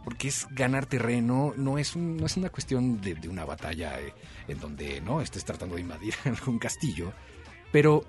porque 0.05 0.29
es 0.29 0.47
ganar 0.53 0.87
terreno, 0.87 1.53
no 1.59 1.77
es, 1.77 1.95
un- 1.95 2.17
no 2.17 2.25
es 2.25 2.39
una 2.39 2.49
cuestión 2.49 2.99
de, 3.03 3.15
de 3.15 3.29
una 3.29 3.45
batalla 3.45 4.01
eh, 4.01 4.15
en 4.47 4.59
donde 4.59 5.03
no 5.03 5.21
estés 5.21 5.45
tratando 5.45 5.75
de 5.75 5.83
invadir 5.83 6.15
algún 6.25 6.59
castillo, 6.59 7.13
pero 7.73 8.05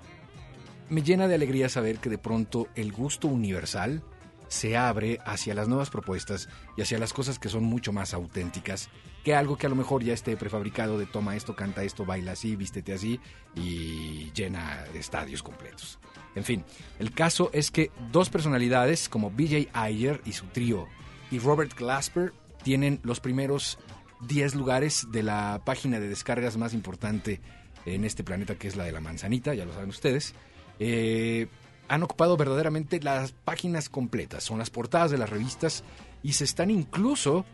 me 0.88 1.02
llena 1.02 1.28
de 1.28 1.34
alegría 1.34 1.68
saber 1.68 1.98
que 1.98 2.08
de 2.08 2.16
pronto 2.16 2.68
el 2.74 2.90
gusto 2.92 3.28
universal 3.28 4.02
se 4.50 4.76
abre 4.76 5.20
hacia 5.24 5.54
las 5.54 5.68
nuevas 5.68 5.90
propuestas 5.90 6.48
y 6.76 6.82
hacia 6.82 6.98
las 6.98 7.12
cosas 7.12 7.38
que 7.38 7.48
son 7.48 7.62
mucho 7.62 7.92
más 7.92 8.12
auténticas 8.14 8.90
que 9.24 9.34
algo 9.34 9.56
que 9.56 9.66
a 9.66 9.68
lo 9.68 9.76
mejor 9.76 10.02
ya 10.02 10.12
esté 10.12 10.36
prefabricado 10.36 10.98
de 10.98 11.06
toma 11.06 11.36
esto, 11.36 11.54
canta 11.54 11.84
esto, 11.84 12.04
baila 12.04 12.32
así, 12.32 12.56
vístete 12.56 12.92
así 12.92 13.20
y 13.54 14.32
llena 14.32 14.84
estadios 14.94 15.42
completos. 15.42 16.00
En 16.34 16.42
fin, 16.42 16.64
el 16.98 17.12
caso 17.12 17.50
es 17.52 17.70
que 17.70 17.92
dos 18.10 18.28
personalidades 18.28 19.08
como 19.08 19.30
BJ 19.30 19.68
Ayer 19.72 20.20
y 20.24 20.32
su 20.32 20.46
trío 20.46 20.88
y 21.30 21.38
Robert 21.38 21.76
Glasper 21.78 22.32
tienen 22.64 22.98
los 23.04 23.20
primeros 23.20 23.78
10 24.26 24.56
lugares 24.56 25.06
de 25.12 25.22
la 25.22 25.62
página 25.64 26.00
de 26.00 26.08
descargas 26.08 26.56
más 26.56 26.74
importante 26.74 27.40
en 27.86 28.04
este 28.04 28.24
planeta 28.24 28.56
que 28.56 28.66
es 28.66 28.76
la 28.76 28.84
de 28.84 28.92
la 28.92 29.00
manzanita, 29.00 29.54
ya 29.54 29.64
lo 29.64 29.72
saben 29.72 29.90
ustedes. 29.90 30.34
Eh, 30.80 31.46
han 31.90 32.04
ocupado 32.04 32.36
verdaderamente 32.36 33.00
las 33.02 33.32
páginas 33.32 33.88
completas, 33.88 34.44
son 34.44 34.60
las 34.60 34.70
portadas 34.70 35.10
de 35.10 35.18
las 35.18 35.28
revistas 35.28 35.82
y 36.22 36.34
se 36.34 36.44
están 36.44 36.70
incluso 36.70 37.44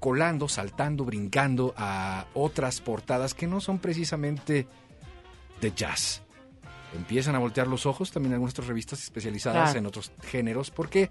colando, 0.00 0.48
saltando, 0.48 1.04
brincando 1.04 1.74
a 1.76 2.24
otras 2.32 2.80
portadas 2.80 3.34
que 3.34 3.46
no 3.46 3.60
son 3.60 3.78
precisamente 3.78 4.66
de 5.60 5.72
jazz. 5.72 6.22
Empiezan 6.94 7.34
a 7.34 7.38
voltear 7.38 7.66
los 7.66 7.84
ojos 7.84 8.10
también 8.10 8.32
algunas 8.32 8.54
otras 8.54 8.68
revistas 8.68 9.02
especializadas 9.02 9.64
Claro. 9.64 9.78
en 9.80 9.86
otros 9.86 10.12
géneros. 10.22 10.70
¿Por 10.70 10.88
qué? 10.88 11.10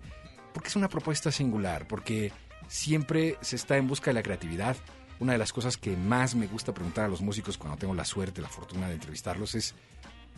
Porque 0.51 0.69
es 0.69 0.75
una 0.75 0.89
propuesta 0.89 1.31
singular, 1.31 1.87
porque 1.87 2.31
siempre 2.67 3.37
se 3.41 3.55
está 3.55 3.77
en 3.77 3.87
busca 3.87 4.09
de 4.09 4.15
la 4.15 4.23
creatividad. 4.23 4.75
Una 5.19 5.33
de 5.33 5.37
las 5.37 5.53
cosas 5.53 5.77
que 5.77 5.95
más 5.95 6.33
me 6.33 6.47
gusta 6.47 6.73
preguntar 6.73 7.05
a 7.05 7.07
los 7.07 7.21
músicos 7.21 7.59
cuando 7.59 7.77
tengo 7.77 7.93
la 7.93 8.05
suerte, 8.05 8.41
la 8.41 8.49
fortuna 8.49 8.87
de 8.87 8.95
entrevistarlos 8.95 9.53
es 9.53 9.75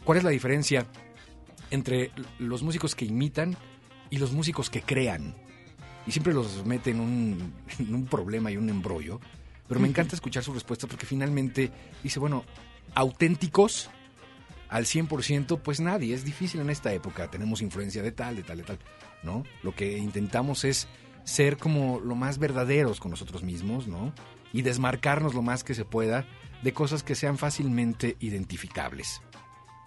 ¿cuál 0.03 0.17
es 0.17 0.23
la 0.25 0.31
diferencia 0.31 0.85
entre 1.71 2.11
los 2.39 2.63
músicos 2.63 2.95
que 2.95 3.05
imitan 3.05 3.55
y 4.09 4.17
los 4.17 4.31
músicos 4.31 4.69
que 4.69 4.81
crean? 4.81 5.35
Y 6.07 6.11
siempre 6.11 6.33
los 6.33 6.65
mete 6.65 6.91
en 6.91 6.99
un, 6.99 7.53
en 7.79 7.95
un 7.95 8.05
problema 8.05 8.51
y 8.51 8.57
un 8.57 8.69
embrollo. 8.69 9.19
Pero 9.67 9.79
me 9.79 9.87
encanta 9.87 10.15
escuchar 10.15 10.43
su 10.43 10.53
respuesta 10.53 10.87
porque 10.87 11.07
finalmente 11.07 11.71
dice, 12.03 12.19
bueno, 12.19 12.43
auténticos 12.93 13.89
al 14.69 14.85
100%, 14.85 15.59
pues 15.61 15.79
nadie, 15.79 16.13
es 16.13 16.23
difícil 16.23 16.59
en 16.61 16.69
esta 16.69 16.93
época, 16.93 17.29
tenemos 17.29 17.61
influencia 17.61 18.01
de 18.01 18.11
tal, 18.11 18.35
de 18.35 18.43
tal, 18.43 18.57
de 18.57 18.63
tal, 18.63 18.79
¿no? 19.23 19.43
Lo 19.63 19.75
que 19.75 19.97
intentamos 19.97 20.65
es 20.65 20.87
ser 21.23 21.57
como 21.57 21.99
lo 21.99 22.15
más 22.15 22.37
verdaderos 22.39 22.99
con 22.99 23.11
nosotros 23.11 23.43
mismos, 23.43 23.87
¿no? 23.87 24.13
Y 24.53 24.61
desmarcarnos 24.61 25.33
lo 25.33 25.41
más 25.41 25.63
que 25.63 25.75
se 25.75 25.85
pueda 25.85 26.25
de 26.61 26.73
cosas 26.73 27.03
que 27.03 27.15
sean 27.15 27.37
fácilmente 27.37 28.15
identificables. 28.19 29.21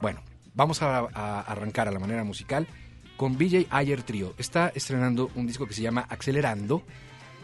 Bueno, 0.01 0.23
vamos 0.59 0.83
a, 0.83 0.99
a 1.15 1.41
arrancar 1.41 1.87
a 1.89 1.93
la 1.93 2.01
manera 2.01 2.25
musical 2.25 2.67
con 3.17 3.39
BJ 3.39 3.67
Ayer 3.71 4.03
Trio. 4.03 4.35
Está 4.39 4.71
estrenando 4.75 5.31
un 5.37 5.47
disco 5.47 5.67
que 5.67 5.73
se 5.73 5.83
llama 5.83 6.05
Accelerando, 6.11 6.83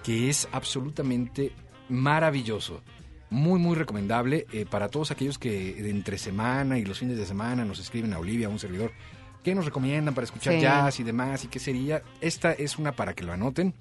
que 0.02 0.28
es 0.28 0.48
absolutamente 0.52 1.52
maravilloso. 1.88 2.82
Muy, 3.30 3.58
muy 3.58 3.74
recomendable 3.76 4.46
eh, 4.52 4.66
para 4.68 4.88
todos 4.88 5.10
aquellos 5.10 5.38
que 5.38 5.74
de 5.74 5.90
entre 5.90 6.18
semana 6.18 6.78
y 6.78 6.84
los 6.84 6.98
fines 6.98 7.16
de 7.16 7.24
semana 7.24 7.64
nos 7.64 7.78
escriben 7.78 8.12
a 8.12 8.18
Olivia, 8.18 8.48
a 8.48 8.50
un 8.50 8.58
servidor, 8.58 8.92
que 9.42 9.54
nos 9.54 9.64
recomiendan 9.64 10.14
para 10.14 10.24
escuchar 10.24 10.54
Sí. 10.54 10.60
jazz 10.60 11.00
y 11.00 11.04
demás 11.04 11.44
y 11.44 11.48
qué 11.48 11.58
sería. 11.58 12.02
Esta 12.20 12.52
es 12.52 12.78
una 12.78 12.92
para 12.92 13.14
que 13.14 13.24
lo 13.24 13.32
anoten. 13.32 13.74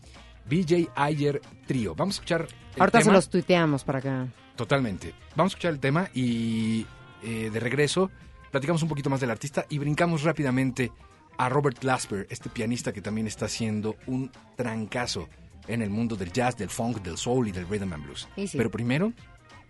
BJ 0.49 0.89
Ayer 0.95 1.41
Trio. 1.65 1.95
Vamos 1.95 2.15
a 2.15 2.17
escuchar. 2.17 2.47
el 2.75 2.81
Ahorita 2.81 3.01
se 3.01 3.11
los 3.11 3.29
tuiteamos 3.29 3.83
para 3.83 3.99
acá. 3.99 4.27
Totalmente. 4.55 5.13
Vamos 5.35 5.51
a 5.51 5.55
escuchar 5.55 5.73
el 5.73 5.79
tema 5.79 6.09
y 6.13 6.85
eh, 7.23 7.49
de 7.51 7.59
regreso 7.59 8.11
platicamos 8.53 8.83
un 8.83 8.89
poquito 8.89 9.09
más 9.09 9.19
del 9.19 9.31
artista 9.31 9.65
y 9.67 9.79
brincamos 9.79 10.21
rápidamente 10.21 10.91
a 11.39 11.49
Robert 11.49 11.79
Glasper, 11.81 12.27
este 12.29 12.51
pianista 12.51 12.93
que 12.93 13.01
también 13.01 13.25
está 13.25 13.45
haciendo 13.45 13.95
un 14.05 14.31
trancazo 14.55 15.27
en 15.67 15.81
el 15.81 15.89
mundo 15.89 16.15
del 16.15 16.31
jazz, 16.31 16.55
del 16.55 16.69
funk, 16.69 17.01
del 17.01 17.17
soul 17.17 17.47
y 17.47 17.51
del 17.51 17.67
rhythm 17.67 17.91
and 17.93 18.03
blues. 18.03 18.29
Sí. 18.35 18.55
Pero 18.55 18.69
primero, 18.69 19.11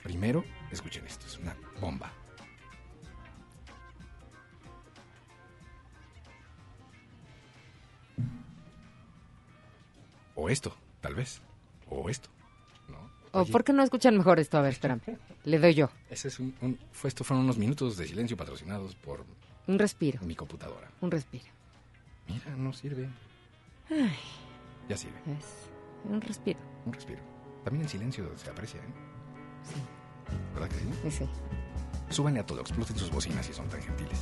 primero, 0.03 0.43
escuchen 0.69 1.05
esto, 1.07 1.25
es 1.25 1.39
una 1.39 1.55
bomba. 1.79 2.11
O 10.35 10.49
esto, 10.49 10.75
tal 10.99 11.15
vez. 11.15 11.41
O 11.89 12.09
esto. 12.09 12.29
¿O 13.33 13.41
Oye, 13.41 13.51
por 13.51 13.63
qué 13.63 13.73
no 13.73 13.83
escuchan 13.83 14.15
mejor 14.17 14.39
esto? 14.39 14.57
A 14.57 14.61
ver, 14.61 14.71
espérame. 14.73 15.01
Le 15.43 15.59
doy 15.59 15.73
yo. 15.73 15.89
ese 16.09 16.27
es 16.29 16.39
un, 16.39 16.55
un- 16.61 16.79
fue, 16.91 17.07
estos 17.09 17.25
fueron 17.27 17.43
unos 17.43 17.57
minutos 17.57 17.97
de 17.97 18.07
silencio 18.07 18.37
patrocinados 18.37 18.95
por 18.95 19.25
Un 19.67 19.77
respiro. 19.79 20.19
mi 20.23 20.35
computadora. 20.35 20.89
Un 21.01 21.09
respiro. 21.11 21.45
Mira, 22.27 22.55
no 22.55 22.71
sirve. 22.73 23.09
Ay, 23.89 24.11
Ya 24.87 24.95
sirve. 24.95 25.17
es 25.39 25.45
un 26.09 26.21
respiro. 26.21 26.59
Un 26.85 26.93
respiro. 26.93 27.19
También 27.63 27.83
en 27.83 27.89
silencio 27.89 28.31
se 28.37 28.49
aprecia, 28.49 28.79
¿eh? 28.79 28.93
Sí. 29.63 29.81
¿Verdad 30.53 30.69
que 30.69 31.09
sí? 31.09 31.17
sí. 31.25 31.29
Súbanle 32.09 32.39
a 32.41 32.45
todo, 32.45 32.61
exploten 32.61 32.95
sus 32.97 33.09
bocinas 33.09 33.45
si 33.45 33.53
son 33.53 33.67
tan 33.67 33.81
gentiles. 33.81 34.19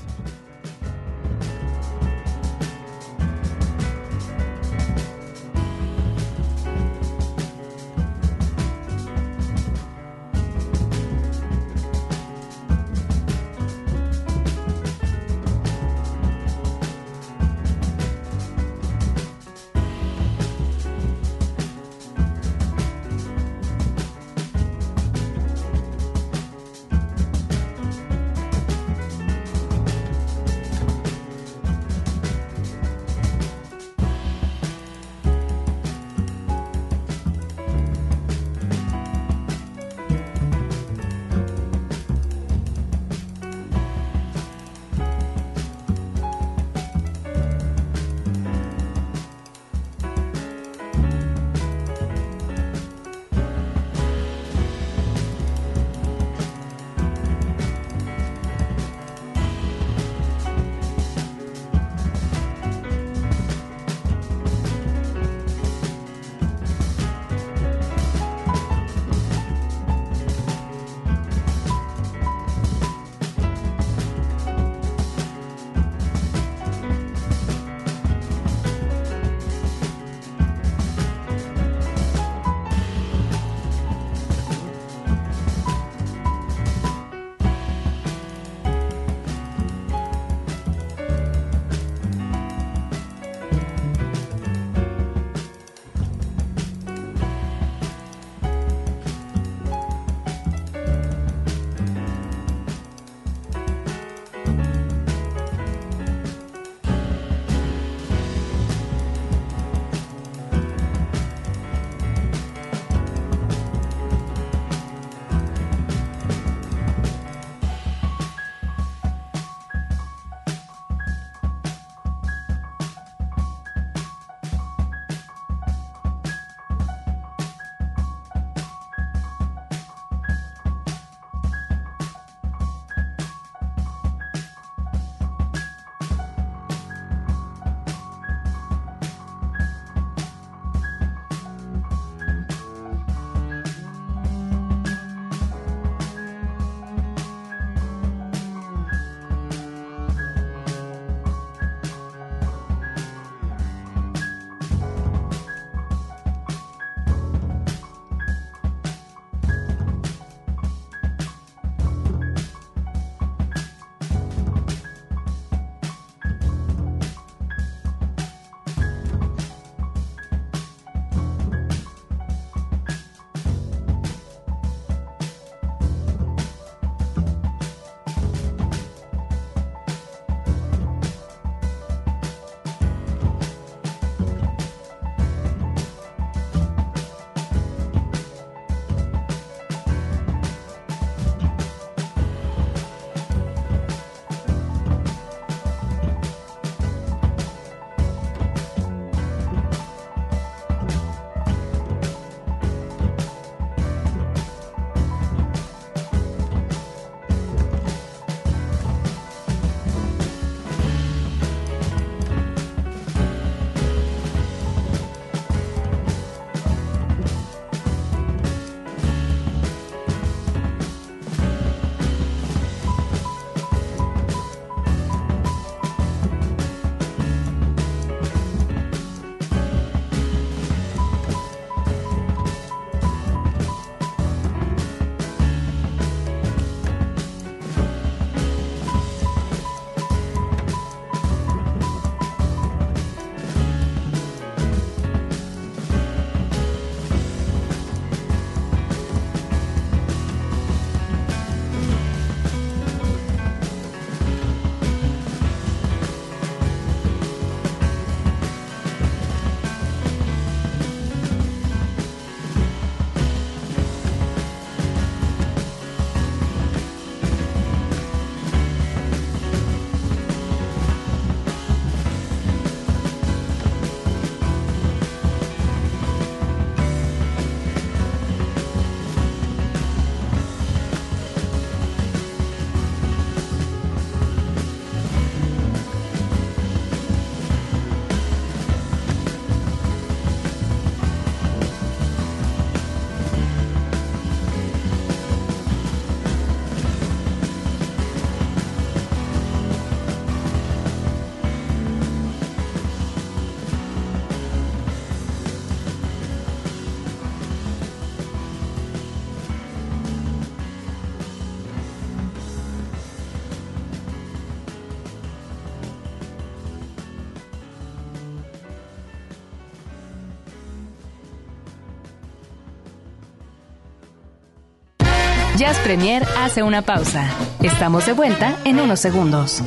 Jazz 325.62 325.78
Premier 325.84 326.24
hace 326.40 326.64
una 326.64 326.82
pausa. 326.82 327.30
Estamos 327.62 328.08
de 328.08 328.14
vuelta 328.14 328.58
en 328.66 328.80
unos 328.80 329.00
segundos. 329.00 329.62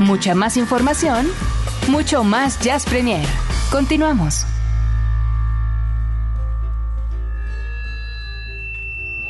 Mucha 0.00 0.34
más 0.34 0.58
información, 0.58 1.26
mucho 1.88 2.22
más 2.22 2.60
Jazz 2.60 2.84
Premier. 2.84 3.26
Continuamos. 3.70 4.44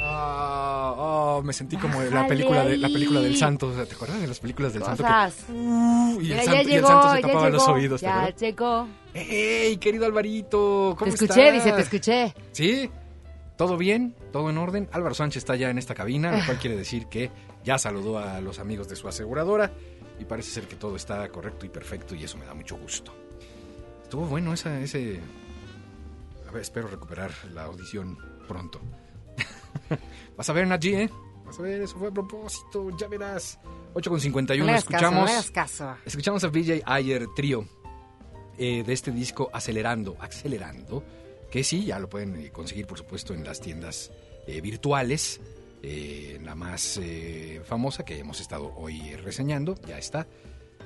Ah, 0.05 0.95
oh, 0.97 1.43
me 1.45 1.53
sentí 1.53 1.77
como 1.77 2.03
la 2.03 2.27
película, 2.27 2.65
de, 2.65 2.77
la 2.79 2.89
película 2.89 3.21
del 3.21 3.37
santo. 3.37 3.69
O 3.69 3.75
sea, 3.77 3.85
¿Te 3.87 3.95
acuerdas 3.95 4.21
de 4.21 4.27
las 4.27 4.41
películas 4.41 4.73
del 4.73 4.83
santo? 4.83 5.05
Cosas. 5.05 5.35
Que, 5.47 5.53
Uh, 5.53 6.21
y, 6.21 6.33
el 6.33 6.39
santo, 6.43 6.53
ya 6.53 6.57
y 6.59 6.65
el 6.65 6.69
llegó, 6.71 6.89
santo 6.89 7.15
se 7.15 7.21
tapaba 7.23 7.49
los 7.51 7.69
oídos. 7.69 8.01
¿te 8.01 8.07
Ya 8.07 8.15
acuerdas? 8.19 8.41
llegó. 8.41 8.89
¡Ey, 9.15 9.77
querido 9.77 10.07
Alvarito! 10.07 10.97
¿Cómo 10.99 11.11
Te 11.13 11.15
escuché, 11.25 11.49
estás? 11.49 11.65
dice, 11.65 11.77
te 11.77 11.83
escuché. 11.83 12.35
¿Sí? 12.53 12.91
¿Todo 13.57 13.77
bien? 13.77 14.17
¿Todo 14.33 14.51
en 14.51 14.59
orden? 14.59 14.89
Álvaro 14.93 15.15
Sánchez 15.15 15.43
está 15.43 15.57
ya 15.57 15.71
en 15.71 15.79
esta 15.79 15.95
cabina, 15.95 16.37
lo 16.37 16.45
cual 16.45 16.59
quiere 16.59 16.77
decir 16.77 17.07
que 17.07 17.31
ya 17.65 17.79
saludó 17.79 18.19
a 18.19 18.41
los 18.41 18.59
amigos 18.59 18.89
de 18.89 18.97
su 18.97 19.09
aseguradora 19.09 19.73
y 20.19 20.25
parece 20.25 20.51
ser 20.51 20.67
que 20.67 20.77
todo 20.77 20.97
está 20.97 21.29
correcto 21.29 21.67
y 21.67 21.69
perfecto 21.69 22.15
y 22.15 22.25
eso 22.25 22.39
me 22.39 22.47
da 22.47 22.55
mucho 22.55 22.77
gusto. 22.77 23.13
Estuvo 24.03 24.27
bueno 24.27 24.53
esa, 24.53 24.81
ese... 24.81 25.21
A 26.49 26.53
ver, 26.53 26.63
espero 26.63 26.89
recuperar 26.89 27.31
la 27.53 27.65
audición 27.65 28.19
pronto. 28.47 28.81
Vas 30.37 30.49
a 30.51 30.53
ver, 30.53 30.67
Naji, 30.67 30.95
¿eh? 30.95 31.11
Vas 31.47 31.59
a 31.59 31.63
ver, 31.63 31.83
eso 31.83 31.97
fue 31.99 32.09
a 32.09 32.11
propósito, 32.11 32.91
ya 32.99 33.09
verás. 33.09 33.59
8 33.95 34.11
con 34.11 34.21
51, 34.21 34.65
No 34.65 34.71
hagas 34.71 34.85
caso, 34.85 35.05
escuchamos... 35.07 35.47
no 35.47 35.53
caso. 35.53 35.97
Escuchamos 36.05 36.45
a 36.45 36.49
VJ 36.49 36.83
Ayer 36.85 37.27
Trío 37.35 37.65
eh, 38.59 38.83
de 38.85 38.93
este 38.93 39.11
disco 39.11 39.51
Acelerando, 39.53 40.17
Acelerando, 40.21 41.03
que 41.53 41.63
sí, 41.63 41.85
ya 41.85 41.99
lo 41.99 42.09
pueden 42.09 42.35
eh, 42.37 42.51
conseguir 42.51 42.87
por 42.87 42.97
supuesto 42.97 43.35
en 43.35 43.45
las 43.45 43.61
tiendas 43.61 44.11
eh, 44.47 44.61
virtuales. 44.63 45.39
Eh, 45.83 46.41
la 46.43 46.55
más 46.55 46.99
famosa 47.65 48.05
que 48.05 48.19
hemos 48.19 48.41
estado 48.41 48.73
hoy 48.77 49.15
reseñando, 49.17 49.75
ya 49.87 49.99
está. 49.99 50.27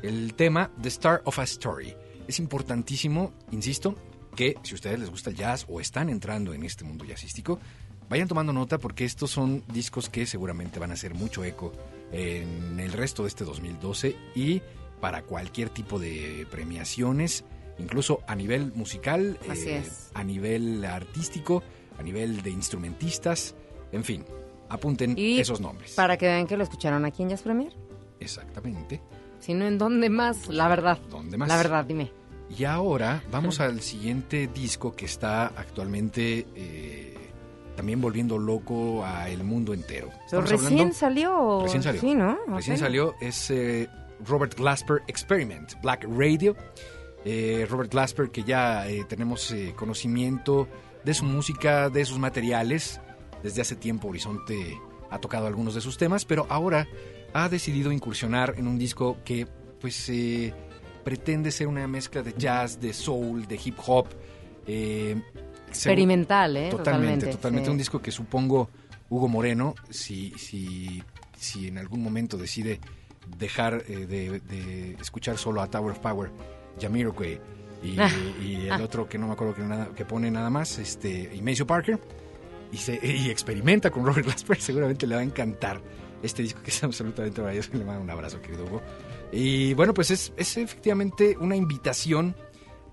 El 0.02 0.34
tema 0.34 0.72
The 0.82 0.88
Star 0.88 1.22
of 1.24 1.38
a 1.38 1.44
Story. 1.44 1.94
Es 2.26 2.40
importantísimo, 2.40 3.32
insisto, 3.52 3.94
que 4.34 4.56
si 4.64 4.72
a 4.72 4.74
ustedes 4.74 4.98
les 4.98 5.10
gusta 5.10 5.30
el 5.30 5.36
jazz 5.36 5.66
o 5.68 5.80
están 5.80 6.08
entrando 6.08 6.52
en 6.52 6.64
este 6.64 6.82
mundo 6.82 7.04
jazzístico, 7.04 7.60
vayan 8.08 8.26
tomando 8.26 8.52
nota 8.52 8.78
porque 8.78 9.04
estos 9.04 9.30
son 9.30 9.62
discos 9.72 10.08
que 10.08 10.26
seguramente 10.26 10.80
van 10.80 10.90
a 10.90 10.94
hacer 10.94 11.14
mucho 11.14 11.44
eco 11.44 11.72
en 12.10 12.80
el 12.80 12.92
resto 12.92 13.22
de 13.22 13.28
este 13.28 13.44
2012 13.44 14.16
y 14.34 14.62
para 15.00 15.22
cualquier 15.22 15.68
tipo 15.68 15.98
de 16.00 16.46
premiaciones, 16.50 17.44
incluso 17.78 18.20
a 18.26 18.34
nivel 18.34 18.72
musical, 18.74 19.38
eh, 19.44 19.50
Así 19.50 19.70
es. 19.70 20.10
a 20.14 20.22
nivel 20.24 20.84
artístico, 20.84 21.62
a 21.98 22.02
nivel 22.02 22.42
de 22.42 22.50
instrumentistas, 22.50 23.54
en 23.92 24.04
fin, 24.04 24.24
apunten 24.68 25.16
Y 25.18 25.38
esos 25.40 25.60
nombres. 25.60 25.94
Para 25.94 26.16
que 26.16 26.26
vean 26.26 26.46
que 26.46 26.56
lo 26.56 26.62
escucharon 26.64 27.04
aquí 27.04 27.22
en 27.22 27.30
Jazz 27.30 27.42
Premier. 27.42 27.72
Exactamente. 28.20 29.00
Si 29.38 29.54
no, 29.54 29.66
¿en 29.66 29.78
dónde 29.78 30.10
más? 30.10 30.48
La 30.48 30.68
verdad. 30.68 30.98
¿Dónde 31.10 31.36
más? 31.36 31.48
La 31.48 31.56
verdad, 31.56 31.84
dime. 31.84 32.10
Y 32.56 32.64
ahora 32.64 33.22
vamos 33.30 33.60
al 33.60 33.80
siguiente 33.80 34.48
disco 34.52 34.94
que 34.94 35.04
está 35.06 35.46
actualmente 35.48 36.46
eh, 36.54 37.14
también 37.76 38.00
volviendo 38.00 38.38
loco 38.38 39.04
a 39.04 39.28
el 39.28 39.42
mundo 39.44 39.74
entero. 39.74 40.10
Pero 40.30 40.42
recién 40.42 40.72
hablando- 40.72 40.94
salió. 40.94 41.60
Recién 41.64 41.82
salió. 41.82 42.00
Sí, 42.00 42.14
¿no? 42.14 42.38
Recién 42.48 42.76
Ok. 42.76 42.80
salió. 42.80 43.14
Es 43.20 43.50
eh, 43.50 43.88
Robert 44.24 44.54
Glasper 44.56 45.02
Experiment, 45.08 45.74
Black 45.82 46.04
Radio. 46.08 46.56
Eh, 47.28 47.66
Robert 47.68 47.90
Glasper, 47.90 48.30
que 48.30 48.44
ya 48.44 48.88
eh, 48.88 49.04
tenemos 49.04 49.50
eh, 49.50 49.72
conocimiento 49.74 50.68
de 51.02 51.12
su 51.12 51.24
música, 51.24 51.90
de 51.90 52.04
sus 52.04 52.20
materiales. 52.20 53.00
Desde 53.42 53.62
hace 53.62 53.74
tiempo 53.74 54.06
Horizonte 54.06 54.80
ha 55.10 55.18
tocado 55.18 55.48
algunos 55.48 55.74
de 55.74 55.80
sus 55.80 55.98
temas, 55.98 56.24
pero 56.24 56.46
ahora 56.48 56.86
ha 57.32 57.48
decidido 57.48 57.90
incursionar 57.90 58.54
en 58.56 58.68
un 58.68 58.78
disco 58.78 59.16
que 59.24 59.48
pues 59.80 60.08
pretende 61.02 61.50
ser 61.50 61.66
una 61.66 61.88
mezcla 61.88 62.22
de 62.22 62.32
jazz, 62.38 62.80
de 62.80 62.92
soul, 62.92 63.48
de 63.48 63.60
hip 63.62 63.76
hop. 63.84 64.06
Experimental, 65.68 66.56
¿eh? 66.56 66.70
Totalmente, 66.70 66.76
Totalmente, 66.76 67.26
totalmente. 67.26 67.66
sí. 67.66 67.72
Un 67.72 67.78
disco 67.78 68.00
que 68.00 68.12
supongo 68.12 68.70
Hugo 69.10 69.26
Moreno, 69.26 69.74
si, 69.90 70.30
si, 70.38 71.02
si 71.36 71.66
en 71.66 71.78
algún 71.78 72.04
momento 72.04 72.36
decide 72.36 72.78
dejar 73.36 73.84
de, 73.84 74.40
de 74.40 74.96
escuchar 75.00 75.38
solo 75.38 75.60
a 75.60 75.68
Tower 75.68 75.90
of 75.90 75.98
Power, 75.98 76.30
Jamiroquai 76.80 77.40
y, 77.82 77.96
y 78.42 78.68
el 78.68 78.80
otro 78.82 79.08
que 79.08 79.18
no 79.18 79.26
me 79.26 79.34
acuerdo 79.34 79.54
que, 79.54 79.62
nada, 79.62 79.88
que 79.94 80.04
pone 80.04 80.30
nada 80.30 80.50
más, 80.50 80.78
este, 80.78 81.30
y 81.34 81.42
Maceo 81.42 81.66
Parker, 81.66 82.00
y, 82.72 82.76
se, 82.78 82.98
y 83.02 83.30
experimenta 83.30 83.90
con 83.90 84.04
Robert 84.04 84.26
Glasper, 84.26 84.60
seguramente 84.60 85.06
le 85.06 85.14
va 85.14 85.20
a 85.20 85.24
encantar 85.24 85.80
este 86.22 86.42
disco 86.42 86.62
que 86.62 86.70
es 86.70 86.82
absolutamente 86.82 87.40
maravilloso. 87.40 87.70
Le 87.74 87.84
mando 87.84 88.02
un 88.02 88.10
abrazo, 88.10 88.40
querido 88.40 88.64
Hugo. 88.64 88.82
Y 89.32 89.74
bueno, 89.74 89.94
pues 89.94 90.10
es, 90.10 90.32
es 90.36 90.56
efectivamente 90.56 91.36
una 91.38 91.56
invitación 91.56 92.34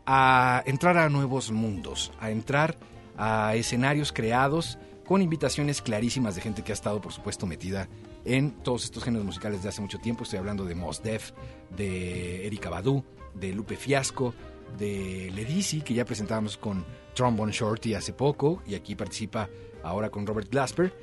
a 0.05 0.61
entrar 0.65 0.97
a 0.97 1.09
nuevos 1.09 1.51
mundos, 1.51 2.11
a 2.19 2.29
entrar 2.29 2.77
a 3.17 3.55
escenarios 3.55 4.11
creados 4.11 4.77
con 5.05 5.21
invitaciones 5.21 5.81
clarísimas 5.81 6.36
de 6.36 6.41
gente 6.41 6.63
que 6.63 6.71
ha 6.71 6.75
estado, 6.75 7.01
por 7.01 7.13
supuesto, 7.13 7.45
metida 7.45 7.88
en 8.25 8.51
todos 8.51 8.86
estos 8.86 9.03
géneros 9.03 9.25
musicales 9.25 9.63
de 9.63 9.69
hace 9.69 9.81
mucho 9.81 9.99
tiempo. 9.99 10.23
Estoy 10.23 10.39
hablando 10.39 10.65
de 10.65 10.75
Mos 10.75 11.03
Def, 11.03 11.31
de 11.75 12.45
Erika 12.47 12.69
Badu, 12.69 13.03
de 13.36 13.53
Lupe 13.53 13.75
Fiasco, 13.75 14.34
de 14.77 15.31
Ledisi, 15.36 15.81
que 15.81 15.93
ya 15.93 16.05
presentábamos 16.05 16.57
con 16.57 16.86
Trombone 17.13 17.51
Shorty 17.51 17.93
hace 17.93 18.13
poco, 18.13 18.61
y 18.65 18.75
aquí 18.75 18.95
participa 18.95 19.49
ahora 19.84 20.09
con 20.09 20.25
Robert 20.25 20.49
Glasper. 20.49 20.93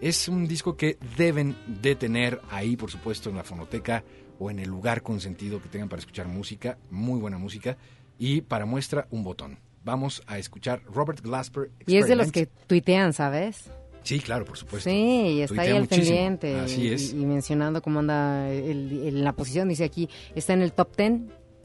Es 0.00 0.28
un 0.28 0.46
disco 0.48 0.76
que 0.76 0.98
deben 1.16 1.56
de 1.66 1.94
tener 1.94 2.40
ahí, 2.50 2.76
por 2.76 2.90
supuesto, 2.90 3.28
en 3.30 3.36
la 3.36 3.44
fonoteca 3.44 4.02
o 4.38 4.50
en 4.50 4.58
el 4.58 4.68
lugar 4.68 5.02
consentido 5.02 5.60
que 5.60 5.68
tengan 5.68 5.88
para 5.88 6.00
escuchar 6.00 6.26
música, 6.26 6.78
muy 6.90 7.20
buena 7.20 7.36
música. 7.38 7.76
Y 8.18 8.40
para 8.40 8.64
muestra, 8.66 9.06
un 9.10 9.22
botón. 9.22 9.58
Vamos 9.84 10.22
a 10.26 10.38
escuchar 10.38 10.82
Robert 10.84 11.20
Glasper. 11.22 11.70
Y 11.86 11.96
es 11.96 12.06
de 12.08 12.16
los 12.16 12.32
que 12.32 12.46
tuitean, 12.66 13.12
¿sabes? 13.12 13.70
Sí, 14.02 14.18
claro, 14.20 14.46
por 14.46 14.56
supuesto. 14.56 14.88
Sí, 14.88 14.96
y 14.96 15.42
está 15.42 15.60
ahí 15.62 15.70
al 15.72 15.86
pendiente. 15.86 16.58
Así 16.58 16.82
y- 16.88 16.92
es. 16.94 17.12
Y, 17.12 17.16
mencionando 17.26 17.82
cómo 17.82 17.98
anda 18.00 18.50
el- 18.50 19.06
el- 19.06 19.22
la 19.24 19.34
posición. 19.34 19.68
Dice 19.68 19.84
aquí, 19.84 20.08
está 20.34 20.54
en 20.54 20.62
el 20.62 20.72
top 20.72 20.96
10. 20.96 21.20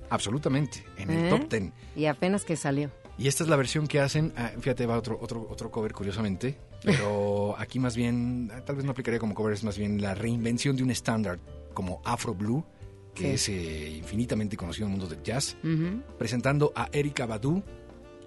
Absolutamente, 0.09 0.83
en 0.97 1.09
el 1.09 1.25
¿eh? 1.25 1.29
top 1.29 1.47
ten. 1.49 1.73
Y 1.95 2.05
apenas 2.05 2.43
que 2.45 2.55
salió. 2.55 2.91
Y 3.17 3.27
esta 3.27 3.43
es 3.43 3.49
la 3.49 3.55
versión 3.55 3.87
que 3.87 3.99
hacen, 4.01 4.33
ah, 4.35 4.51
fíjate, 4.59 4.85
va 4.85 4.97
otro, 4.97 5.17
otro, 5.21 5.47
otro 5.49 5.71
cover 5.71 5.93
curiosamente, 5.93 6.57
pero 6.83 7.55
aquí 7.59 7.79
más 7.79 7.95
bien, 7.95 8.51
ah, 8.53 8.61
tal 8.65 8.75
vez 8.75 8.85
no 8.85 8.91
aplicaría 8.91 9.19
como 9.19 9.33
cover, 9.33 9.53
es 9.53 9.63
más 9.63 9.77
bien 9.77 10.01
la 10.01 10.13
reinvención 10.15 10.75
de 10.75 10.83
un 10.83 10.91
estándar 10.91 11.39
como 11.73 12.01
Afro 12.03 12.33
Blue, 12.33 12.65
que 13.13 13.37
Sí. 13.37 13.53
es 13.53 13.65
eh, 13.65 13.89
infinitamente 13.97 14.57
conocido 14.57 14.87
en 14.87 14.93
el 14.93 14.99
mundo 14.99 15.13
del 15.15 15.23
jazz, 15.23 15.55
Ujú. 15.63 16.01
presentando 16.17 16.73
a 16.75 16.89
Erika 16.91 17.25
Badu, 17.25 17.63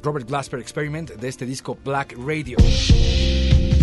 Robert 0.02 0.26
Glasper 0.26 0.60
Experiment 0.60 1.10
de 1.16 1.28
este 1.28 1.44
disco 1.44 1.76
Black 1.84 2.14
Radio. 2.26 2.56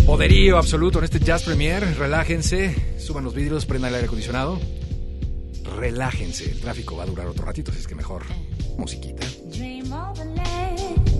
Poderío 0.06 0.56
absoluto 0.58 0.98
en 0.98 1.04
este 1.04 1.18
Jazz 1.20 1.42
Premier, 1.44 1.82
relájense, 1.98 2.74
suban 2.98 3.24
los 3.24 3.34
vidrios, 3.34 3.66
prendan 3.66 3.88
el 3.90 3.96
aire 3.96 4.06
acondicionado, 4.06 4.58
relájense, 5.76 6.50
el 6.50 6.60
tráfico 6.60 6.96
va 6.96 7.02
a 7.02 7.06
durar 7.06 7.26
otro 7.26 7.44
ratito, 7.44 7.70
así 7.70 7.80
es 7.80 7.86
que 7.86 7.94
mejor 7.94 8.22
musiquita. 8.78 9.26
Dream 9.50 9.92
of 9.92 10.20
a 10.20 10.24
land 10.24 11.16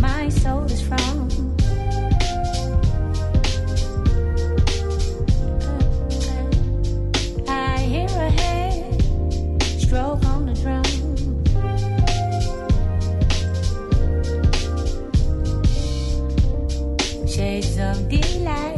my 0.00 0.28
soul 0.28 0.64
is 0.64 0.80
from. 0.80 1.28
I 7.48 7.78
hear 7.92 8.08
a 8.28 8.30
hand 8.40 9.62
stroke 9.62 10.24
on 10.24 10.46
the 10.46 10.54
drum. 10.62 10.84
Shades 17.26 17.78
of 17.78 18.08
delight, 18.08 18.73